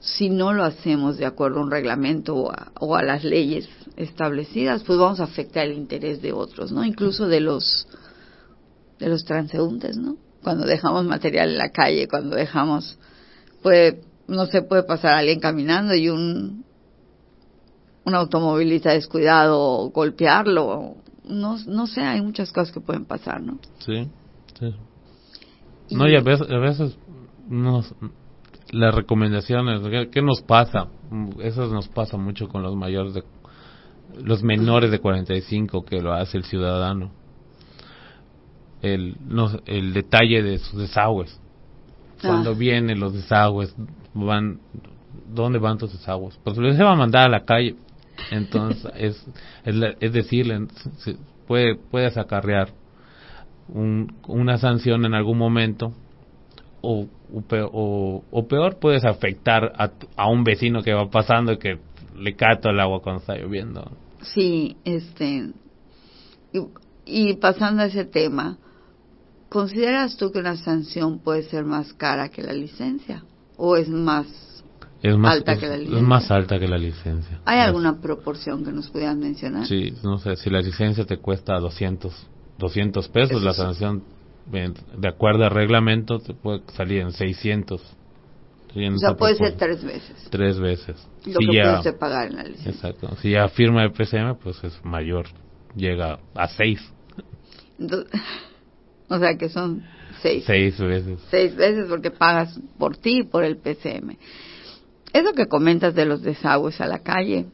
si 0.00 0.30
no 0.30 0.52
lo 0.52 0.64
hacemos 0.64 1.16
de 1.16 1.26
acuerdo 1.26 1.60
a 1.60 1.64
un 1.64 1.70
reglamento 1.70 2.34
o 2.34 2.50
a, 2.50 2.72
o 2.80 2.96
a 2.96 3.02
las 3.02 3.24
leyes 3.24 3.68
establecidas, 3.96 4.82
pues 4.82 4.98
vamos 4.98 5.20
a 5.20 5.24
afectar 5.24 5.66
el 5.66 5.74
interés 5.74 6.20
de 6.22 6.32
otros, 6.32 6.72
¿no? 6.72 6.84
Incluso 6.84 7.28
de 7.28 7.40
los 7.40 7.86
de 8.98 9.08
los 9.08 9.24
transeúntes, 9.24 9.96
¿no? 9.96 10.16
Cuando 10.42 10.66
dejamos 10.66 11.04
material 11.04 11.50
en 11.50 11.58
la 11.58 11.70
calle, 11.70 12.08
cuando 12.08 12.36
dejamos, 12.36 12.98
puede, 13.62 14.02
no 14.28 14.46
se 14.46 14.62
puede 14.62 14.84
pasar 14.84 15.14
alguien 15.14 15.40
caminando 15.40 15.94
y 15.94 16.08
un, 16.08 16.64
un 18.04 18.14
automovilista 18.14 18.92
descuidado 18.92 19.90
golpearlo, 19.90 20.96
no, 21.24 21.58
no 21.66 21.86
sé, 21.86 22.02
hay 22.02 22.22
muchas 22.22 22.52
cosas 22.52 22.72
que 22.72 22.80
pueden 22.80 23.04
pasar, 23.04 23.42
¿no? 23.42 23.58
Sí, 23.80 24.08
sí. 24.58 24.74
no, 25.90 26.08
y 26.08 26.16
a 26.16 26.20
veces, 26.20 26.48
a 26.48 26.58
veces 26.58 26.96
nos, 27.48 27.92
las 28.70 28.94
recomendaciones, 28.94 29.80
¿qué, 30.12 30.22
nos 30.22 30.42
pasa? 30.42 30.88
Eso 31.40 31.66
nos 31.66 31.88
pasa 31.88 32.16
mucho 32.16 32.48
con 32.48 32.62
los 32.62 32.76
mayores 32.76 33.14
de, 33.14 33.24
los 34.22 34.42
menores 34.42 34.90
de 34.90 35.00
45 35.00 35.84
que 35.84 36.00
lo 36.00 36.12
hace 36.12 36.38
el 36.38 36.44
ciudadano 36.44 37.25
el, 38.82 39.16
no, 39.26 39.50
el 39.66 39.92
detalle 39.92 40.42
de 40.42 40.58
sus 40.58 40.78
desagües. 40.78 41.40
Cuando 42.20 42.50
ah. 42.50 42.54
vienen 42.54 43.00
los 43.00 43.12
desagües, 43.12 43.74
van, 44.14 44.60
¿dónde 45.28 45.58
van 45.58 45.78
tus 45.78 45.92
desagües? 45.92 46.38
Pues 46.42 46.56
les 46.58 46.80
va 46.80 46.92
a 46.92 46.96
mandar 46.96 47.26
a 47.26 47.30
la 47.30 47.44
calle. 47.44 47.76
Entonces, 48.30 48.90
es, 48.96 49.26
es, 49.64 50.12
decirle, 50.12 50.66
puede, 51.46 51.76
puedes 51.76 52.16
acarrear 52.16 52.70
un, 53.68 54.14
una 54.26 54.58
sanción 54.58 55.04
en 55.04 55.14
algún 55.14 55.38
momento 55.38 55.92
o, 56.80 57.08
o, 57.32 58.24
o, 58.30 58.46
peor, 58.46 58.78
puedes 58.78 59.04
afectar 59.04 59.72
a, 59.76 59.90
a, 60.16 60.28
un 60.28 60.44
vecino 60.44 60.82
que 60.82 60.94
va 60.94 61.10
pasando 61.10 61.52
y 61.52 61.58
que 61.58 61.78
le 62.16 62.36
cae 62.36 62.58
todo 62.58 62.72
el 62.72 62.80
agua 62.80 63.02
cuando 63.02 63.20
está 63.20 63.36
lloviendo. 63.36 63.90
Sí, 64.22 64.76
este. 64.84 65.50
Y, 66.52 66.60
y 67.04 67.34
pasando 67.34 67.82
a 67.82 67.86
ese 67.86 68.04
tema, 68.04 68.58
¿consideras 69.56 70.18
tú 70.18 70.30
que 70.32 70.38
una 70.38 70.54
sanción 70.56 71.18
puede 71.20 71.42
ser 71.44 71.64
más 71.64 71.94
cara 71.94 72.28
que 72.28 72.42
la 72.42 72.52
licencia? 72.52 73.24
¿O 73.56 73.76
es 73.76 73.88
más, 73.88 74.26
es 75.02 75.16
más 75.16 75.36
alta 75.36 75.52
es, 75.54 75.58
que 75.60 75.66
la 75.66 75.74
es 75.76 75.80
licencia? 75.80 76.06
más 76.06 76.30
alta 76.30 76.58
que 76.58 76.68
la 76.68 76.76
licencia. 76.76 77.40
¿Hay 77.46 77.60
Es- 77.60 77.64
alguna 77.64 77.98
proporción 78.02 78.62
que 78.66 78.70
nos 78.72 78.90
pudieran 78.90 79.18
mencionar? 79.18 79.66
Sí, 79.66 79.94
no 80.02 80.18
sé, 80.18 80.36
si 80.36 80.50
la 80.50 80.60
licencia 80.60 81.06
te 81.06 81.16
cuesta 81.16 81.58
200, 81.58 82.12
200 82.58 83.08
pesos, 83.08 83.36
Eso 83.38 83.40
la 83.46 83.54
sanción, 83.54 84.02
de 84.52 85.08
acuerdo 85.08 85.44
al 85.44 85.50
reglamento, 85.52 86.18
te 86.18 86.34
puede 86.34 86.60
salir 86.76 87.00
en 87.00 87.12
600. 87.12 87.80
Sí, 88.74 88.84
en 88.84 88.94
O 88.94 88.98
sea, 88.98 89.14
puede 89.16 89.36
ser 89.36 89.56
tres 89.56 89.82
veces 89.82 90.28
Tres 90.30 90.60
veces. 90.60 90.96
lo 91.24 91.40
Si 91.40 91.46
que 91.46 91.54
ya- 91.54 91.62
puede 91.62 91.76
usted 91.78 91.98
pagar 91.98 92.26
en 92.26 92.36
la 92.36 92.42
licencia. 92.42 92.72
Exacto. 92.72 93.16
Si 93.22 93.30
ya 93.30 93.48
firma 93.48 93.82
el 93.84 93.92
PCM, 93.92 94.34
pues 94.34 94.62
es 94.64 94.78
mayor. 94.84 95.24
Llega 95.74 96.18
a 96.34 96.46
seis. 96.48 96.78
Entonces, 97.78 98.10
o 99.08 99.18
sea 99.18 99.36
que 99.36 99.48
son 99.48 99.84
seis. 100.22 100.44
Seis 100.46 100.78
veces. 100.78 101.18
Seis 101.30 101.54
veces 101.56 101.86
porque 101.88 102.10
pagas 102.10 102.58
por 102.78 102.96
ti 102.96 103.20
y 103.20 103.22
por 103.24 103.44
el 103.44 103.56
PCM. 103.58 104.16
Eso 105.12 105.32
que 105.32 105.46
comentas 105.46 105.94
de 105.94 106.04
los 106.04 106.22
desagües 106.22 106.80
a 106.80 106.86
la 106.86 107.00
calle. 107.00 107.46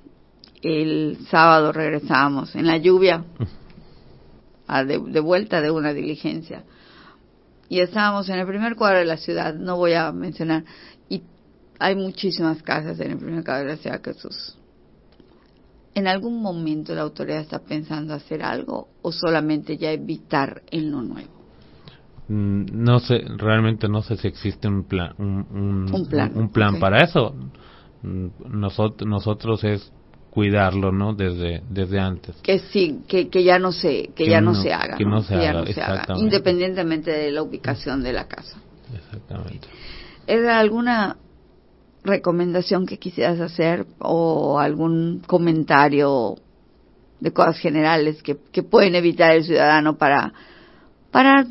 El 0.62 1.18
sábado 1.30 1.72
regresábamos 1.72 2.54
en 2.54 2.66
la 2.66 2.76
lluvia 2.76 3.24
a 4.66 4.84
de, 4.84 4.98
de 4.98 5.20
vuelta 5.20 5.60
de 5.60 5.70
una 5.70 5.92
diligencia. 5.92 6.64
Y 7.68 7.80
estábamos 7.80 8.28
en 8.28 8.38
el 8.38 8.46
primer 8.46 8.76
cuadro 8.76 8.98
de 8.98 9.06
la 9.06 9.16
ciudad, 9.16 9.54
no 9.54 9.76
voy 9.76 9.94
a 9.94 10.12
mencionar, 10.12 10.64
y 11.08 11.22
hay 11.78 11.96
muchísimas 11.96 12.62
casas 12.62 13.00
en 13.00 13.12
el 13.12 13.18
primer 13.18 13.44
cuadro 13.44 13.66
de 13.66 13.76
la 13.76 13.82
ciudad 13.82 14.00
que 14.00 14.12
sus... 14.14 14.58
¿En 15.94 16.06
algún 16.06 16.40
momento 16.42 16.94
la 16.94 17.02
autoridad 17.02 17.40
está 17.40 17.60
pensando 17.60 18.14
hacer 18.14 18.42
algo 18.42 18.88
o 19.02 19.10
solamente 19.12 19.76
ya 19.76 19.90
evitar 19.90 20.62
en 20.70 20.90
lo 20.90 21.02
nuevo? 21.02 21.31
Mm, 22.28 22.64
No 22.72 23.00
sé, 23.00 23.24
realmente 23.36 23.88
no 23.88 24.02
sé 24.02 24.16
si 24.16 24.28
existe 24.28 24.68
un 24.68 24.84
plan, 24.84 25.14
un, 25.18 25.46
un- 25.50 25.94
Un 25.94 26.06
plan, 26.08 26.32
un 26.34 26.48
plan 26.50 26.78
para 26.78 27.02
eso. 27.04 27.34
Nosotros, 28.02 29.08
nosotros 29.08 29.62
es 29.64 29.92
cuidarlo, 30.30 30.92
¿no? 30.92 31.12
Desde, 31.14 31.62
desde 31.68 32.00
antes. 32.00 32.36
que 32.42 32.58
sí 32.58 33.00
que, 33.06 33.28
que 33.28 33.44
ya 33.44 33.58
no 33.58 33.70
se 33.70 34.08
que, 34.08 34.24
Que 34.24 34.28
ya 34.30 34.40
no, 34.40 34.52
no- 34.52 34.62
se 34.62 34.72
haga 34.72 34.96
que 34.96 35.04
no 35.04 35.22
se 35.22 35.34
ya 35.34 35.50
haga, 35.50 35.60
no 35.60 35.66
se 35.66 35.80
haga, 35.80 36.06
independientemente 36.16 37.10
de 37.10 37.30
la 37.30 37.42
ubicación 37.42 38.02
de 38.02 38.12
la 38.14 38.26
casa 38.26 38.56
Exactamente. 38.94 39.68
¿es 40.26 40.46
alguna 40.48 41.16
recomendación 42.02 42.86
que 42.86 42.98
quisieras 42.98 43.38
hacer 43.40 43.86
o 43.98 44.58
algún 44.58 45.22
comentario 45.26 46.36
de 47.20 47.32
cosas 47.32 47.58
generales 47.58 48.22
que, 48.22 48.36
que 48.52 48.62
pueden 48.62 48.94
evitar 48.94 49.36
el 49.36 49.44
ciudadano 49.44 49.96
para 49.98 50.32
para 51.10 51.46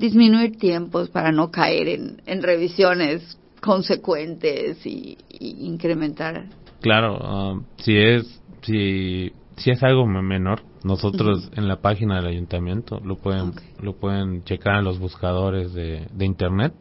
disminuir 0.00 0.58
tiempos 0.58 1.10
para 1.10 1.30
no 1.30 1.50
caer 1.50 1.88
en, 1.88 2.22
en 2.26 2.42
revisiones 2.42 3.38
consecuentes 3.60 4.84
y, 4.86 5.18
y 5.28 5.66
incrementar 5.66 6.46
Claro, 6.80 7.18
ah, 7.20 7.60
si 7.78 7.96
es 7.96 8.40
si 8.62 9.32
si 9.58 9.70
es 9.70 9.82
algo 9.82 10.06
me- 10.06 10.22
menor, 10.22 10.62
nosotros 10.82 11.50
en 11.54 11.68
la 11.68 11.76
página 11.76 12.16
del 12.16 12.26
ayuntamiento 12.26 13.00
lo 13.04 13.16
pueden 13.16 13.52
lo 13.82 13.92
pueden 13.92 14.42
checar 14.44 14.78
en 14.78 14.84
los 14.84 14.98
buscadores 14.98 15.74
de, 15.74 16.06
de 16.10 16.24
internet. 16.24 16.72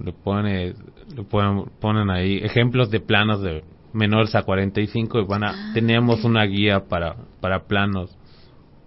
Lo 0.00 0.12
pone 0.12 0.74
lo 1.16 1.24
pueden 1.24 1.64
ponen 1.80 2.10
ahí 2.10 2.36
ejemplos 2.38 2.90
de 2.90 3.00
planos 3.00 3.42
de 3.42 3.64
menores 3.92 4.36
a 4.36 4.42
45 4.44 5.18
y 5.20 5.24
van 5.24 5.42
a 5.42 5.50
Ah, 5.50 5.70
tenemos 5.74 6.22
una 6.24 6.44
guía 6.44 6.84
para 6.88 7.16
para 7.40 7.64
planos. 7.66 8.16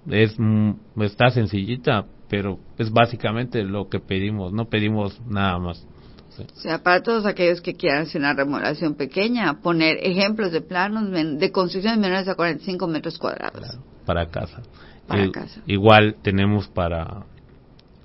Es 0.10 0.40
mm, 0.40 0.72
está 1.02 1.30
sencillita, 1.32 2.06
pero 2.32 2.60
es 2.78 2.90
básicamente 2.94 3.62
lo 3.64 3.90
que 3.90 4.00
pedimos, 4.00 4.54
no 4.54 4.70
pedimos 4.70 5.20
nada 5.28 5.60
más. 5.60 5.86
Sí. 6.30 6.44
O 6.56 6.60
sea, 6.62 6.82
para 6.82 7.04
todos 7.04 7.26
aquellos 7.26 7.60
que 7.60 7.74
quieran 7.76 8.04
hacer 8.04 8.22
una 8.22 8.34
remodelación 8.34 8.96
pequeña, 8.96 9.60
poner 9.62 9.98
ejemplos 10.02 10.54
de 10.54 10.62
planos 10.62 11.12
de 11.12 11.52
construcciones 11.52 12.00
menores 12.00 12.30
a 12.30 12.36
45 12.36 12.88
metros 12.88 13.18
cuadrados. 13.18 13.78
para 14.06 14.28
casa. 14.28 14.62
Para 15.08 15.30
casa. 15.30 15.60
Igual 15.68 16.16
tenemos 16.24 16.70
para 16.70 17.26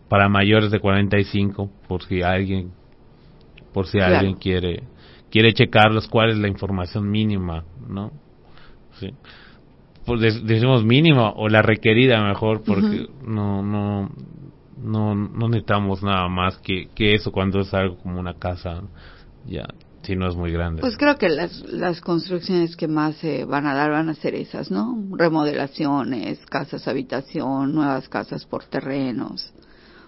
para 0.09 0.29
mayores 0.29 0.73
de 0.73 0.81
45 0.81 1.71
por 1.87 2.03
si 2.03 2.23
alguien 2.23 2.73
por 3.73 3.87
si 3.87 3.99
Claro. 3.99 4.17
alguien 4.17 4.35
quiere 4.37 4.83
quiere 5.31 5.53
checarlos 5.53 6.09
cuál 6.09 6.31
es 6.31 6.39
la 6.39 6.49
información 6.49 7.09
mínima, 7.09 7.65
¿no? 7.89 8.11
Sí. 8.99 9.11
Pues 10.07 10.21
de- 10.21 10.41
decimos 10.43 10.85
mínima 10.85 11.31
o 11.33 11.49
la 11.49 11.63
requerida 11.63 12.23
mejor 12.23 12.63
porque 12.65 13.09
no 13.27 13.63
no 13.63 14.09
no 14.83 15.15
no 15.15 15.49
necesitamos 15.49 16.03
nada 16.03 16.29
más 16.29 16.59
que 16.59 16.89
que 16.95 17.15
eso 17.15 17.33
cuando 17.33 17.61
es 17.61 17.75
algo 17.75 17.97
como 17.99 18.21
una 18.21 18.35
casa 18.35 18.83
ya 19.45 19.67
si 20.03 20.15
no 20.15 20.29
es 20.29 20.37
muy 20.37 20.53
grande. 20.53 20.83
Pues 20.83 20.97
creo 20.97 21.17
que 21.17 21.29
las, 21.29 21.65
las 21.69 22.01
construcciones 22.01 22.77
que 22.77 22.87
más 22.87 23.17
se 23.17 23.45
van 23.45 23.67
a 23.67 23.75
dar 23.75 23.91
van 23.91 24.09
a 24.09 24.15
ser 24.15 24.37
esas, 24.37 24.71
¿no? 24.71 24.97
Remodelaciones, 25.11 26.39
casas 26.47 26.87
habitación, 26.87 27.75
nuevas 27.75 28.09
casas 28.09 28.45
por 28.45 28.63
terrenos, 28.65 29.53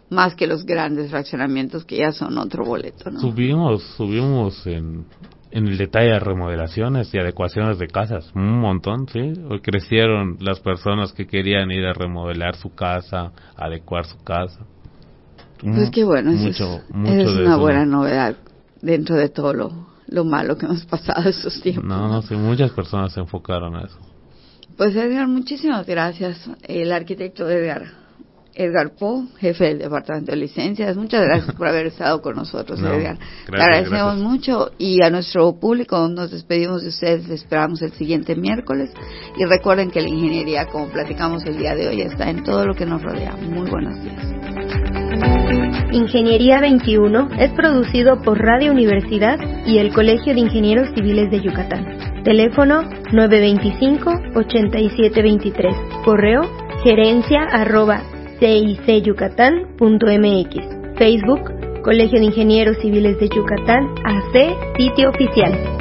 más 0.08 0.36
que 0.36 0.46
los 0.46 0.64
grandes 0.64 1.10
fraccionamientos 1.10 1.84
que 1.84 1.96
ya 1.98 2.12
son 2.12 2.38
otro 2.38 2.64
boleto, 2.64 3.10
¿no? 3.10 3.18
Subimos, 3.20 3.82
subimos 3.96 4.64
en, 4.68 5.04
en 5.50 5.66
el 5.66 5.78
detalle 5.78 6.10
de 6.10 6.18
remodelaciones 6.18 7.12
y 7.14 7.18
adecuaciones 7.18 7.78
de 7.78 7.88
casas, 7.88 8.30
un 8.34 8.60
montón, 8.60 9.08
sí. 9.08 9.32
Hoy 9.48 9.60
crecieron 9.60 10.36
las 10.40 10.60
personas 10.60 11.12
que 11.12 11.26
querían 11.26 11.70
ir 11.70 11.86
a 11.86 11.92
remodelar 11.92 12.56
su 12.56 12.74
casa, 12.74 13.32
adecuar 13.56 14.04
su 14.04 14.22
casa. 14.22 14.66
Pues 15.60 15.90
qué 15.90 16.04
bueno, 16.04 16.30
eso 16.30 16.48
es, 16.48 16.60
mucho 16.60 16.82
eso 17.04 17.30
es 17.30 17.36
de 17.36 17.42
una 17.42 17.54
eso, 17.54 17.60
buena 17.60 17.84
¿no? 17.84 17.98
novedad 17.98 18.36
dentro 18.80 19.16
de 19.16 19.28
todo 19.28 19.52
lo, 19.52 19.88
lo 20.06 20.24
malo 20.24 20.56
que 20.56 20.66
hemos 20.66 20.84
pasado 20.84 21.28
estos 21.28 21.60
tiempos. 21.60 21.84
No, 21.84 22.08
no, 22.08 22.22
sí, 22.22 22.34
muchas 22.34 22.70
personas 22.70 23.12
se 23.12 23.20
enfocaron 23.20 23.74
a 23.76 23.82
eso. 23.82 23.98
Pues 24.76 24.94
Edgar, 24.94 25.26
muchísimas 25.26 25.84
gracias. 25.86 26.48
El 26.62 26.92
arquitecto 26.92 27.48
Edgar, 27.48 27.82
Edgar 28.54 28.92
Po, 28.98 29.24
jefe 29.38 29.64
del 29.64 29.78
Departamento 29.78 30.32
de 30.32 30.38
Licencias, 30.38 30.96
muchas 30.96 31.22
gracias 31.22 31.54
por 31.54 31.68
haber 31.68 31.86
estado 31.86 32.20
con 32.20 32.34
nosotros, 32.36 32.80
No, 32.88 32.88
Edgar. 32.92 33.16
gracias, 33.18 33.46
Te 33.46 33.56
agradecemos 33.62 34.14
gracias. 34.16 34.30
mucho 34.30 34.70
y 34.78 35.02
a 35.02 35.10
nuestro 35.10 35.52
público 35.60 36.08
nos 36.08 36.30
despedimos 36.30 36.82
de 36.82 36.88
ustedes, 36.88 37.28
les 37.28 37.42
esperamos 37.42 37.82
el 37.82 37.92
siguiente 37.92 38.34
miércoles 38.36 38.90
y 39.36 39.44
recuerden 39.44 39.90
que 39.90 40.00
la 40.00 40.08
ingeniería, 40.08 40.66
como 40.66 40.88
platicamos 40.88 41.44
el 41.44 41.58
día 41.58 41.74
de 41.74 41.88
hoy, 41.88 42.00
está 42.02 42.30
en 42.30 42.42
todo 42.44 42.64
lo 42.66 42.74
que 42.74 42.86
nos 42.86 43.02
rodea. 43.02 43.36
Muy 43.36 43.68
buenos 43.70 44.02
días. 44.02 44.24
Ingeniería 45.92 46.60
21 46.60 47.30
es 47.38 47.50
producido 47.52 48.20
por 48.22 48.38
Radio 48.38 48.72
Universidad 48.72 49.38
y 49.66 49.78
el 49.78 49.92
Colegio 49.94 50.34
de 50.34 50.40
Ingenieros 50.40 50.88
Civiles 50.94 51.30
de 51.30 51.40
Yucatán. 51.40 52.22
Teléfono 52.24 52.82
925-8723. 53.12 56.04
Correo 56.04 56.42
gerencia 56.84 57.40
arroba 57.50 58.02
cicyucatán.mx. 58.40 60.98
Facebook 60.98 61.52
Colegio 61.82 62.18
de 62.18 62.24
Ingenieros 62.26 62.76
Civiles 62.82 63.18
de 63.18 63.28
Yucatán 63.28 63.94
AC, 64.04 64.34
sitio 64.76 65.10
oficial. 65.10 65.77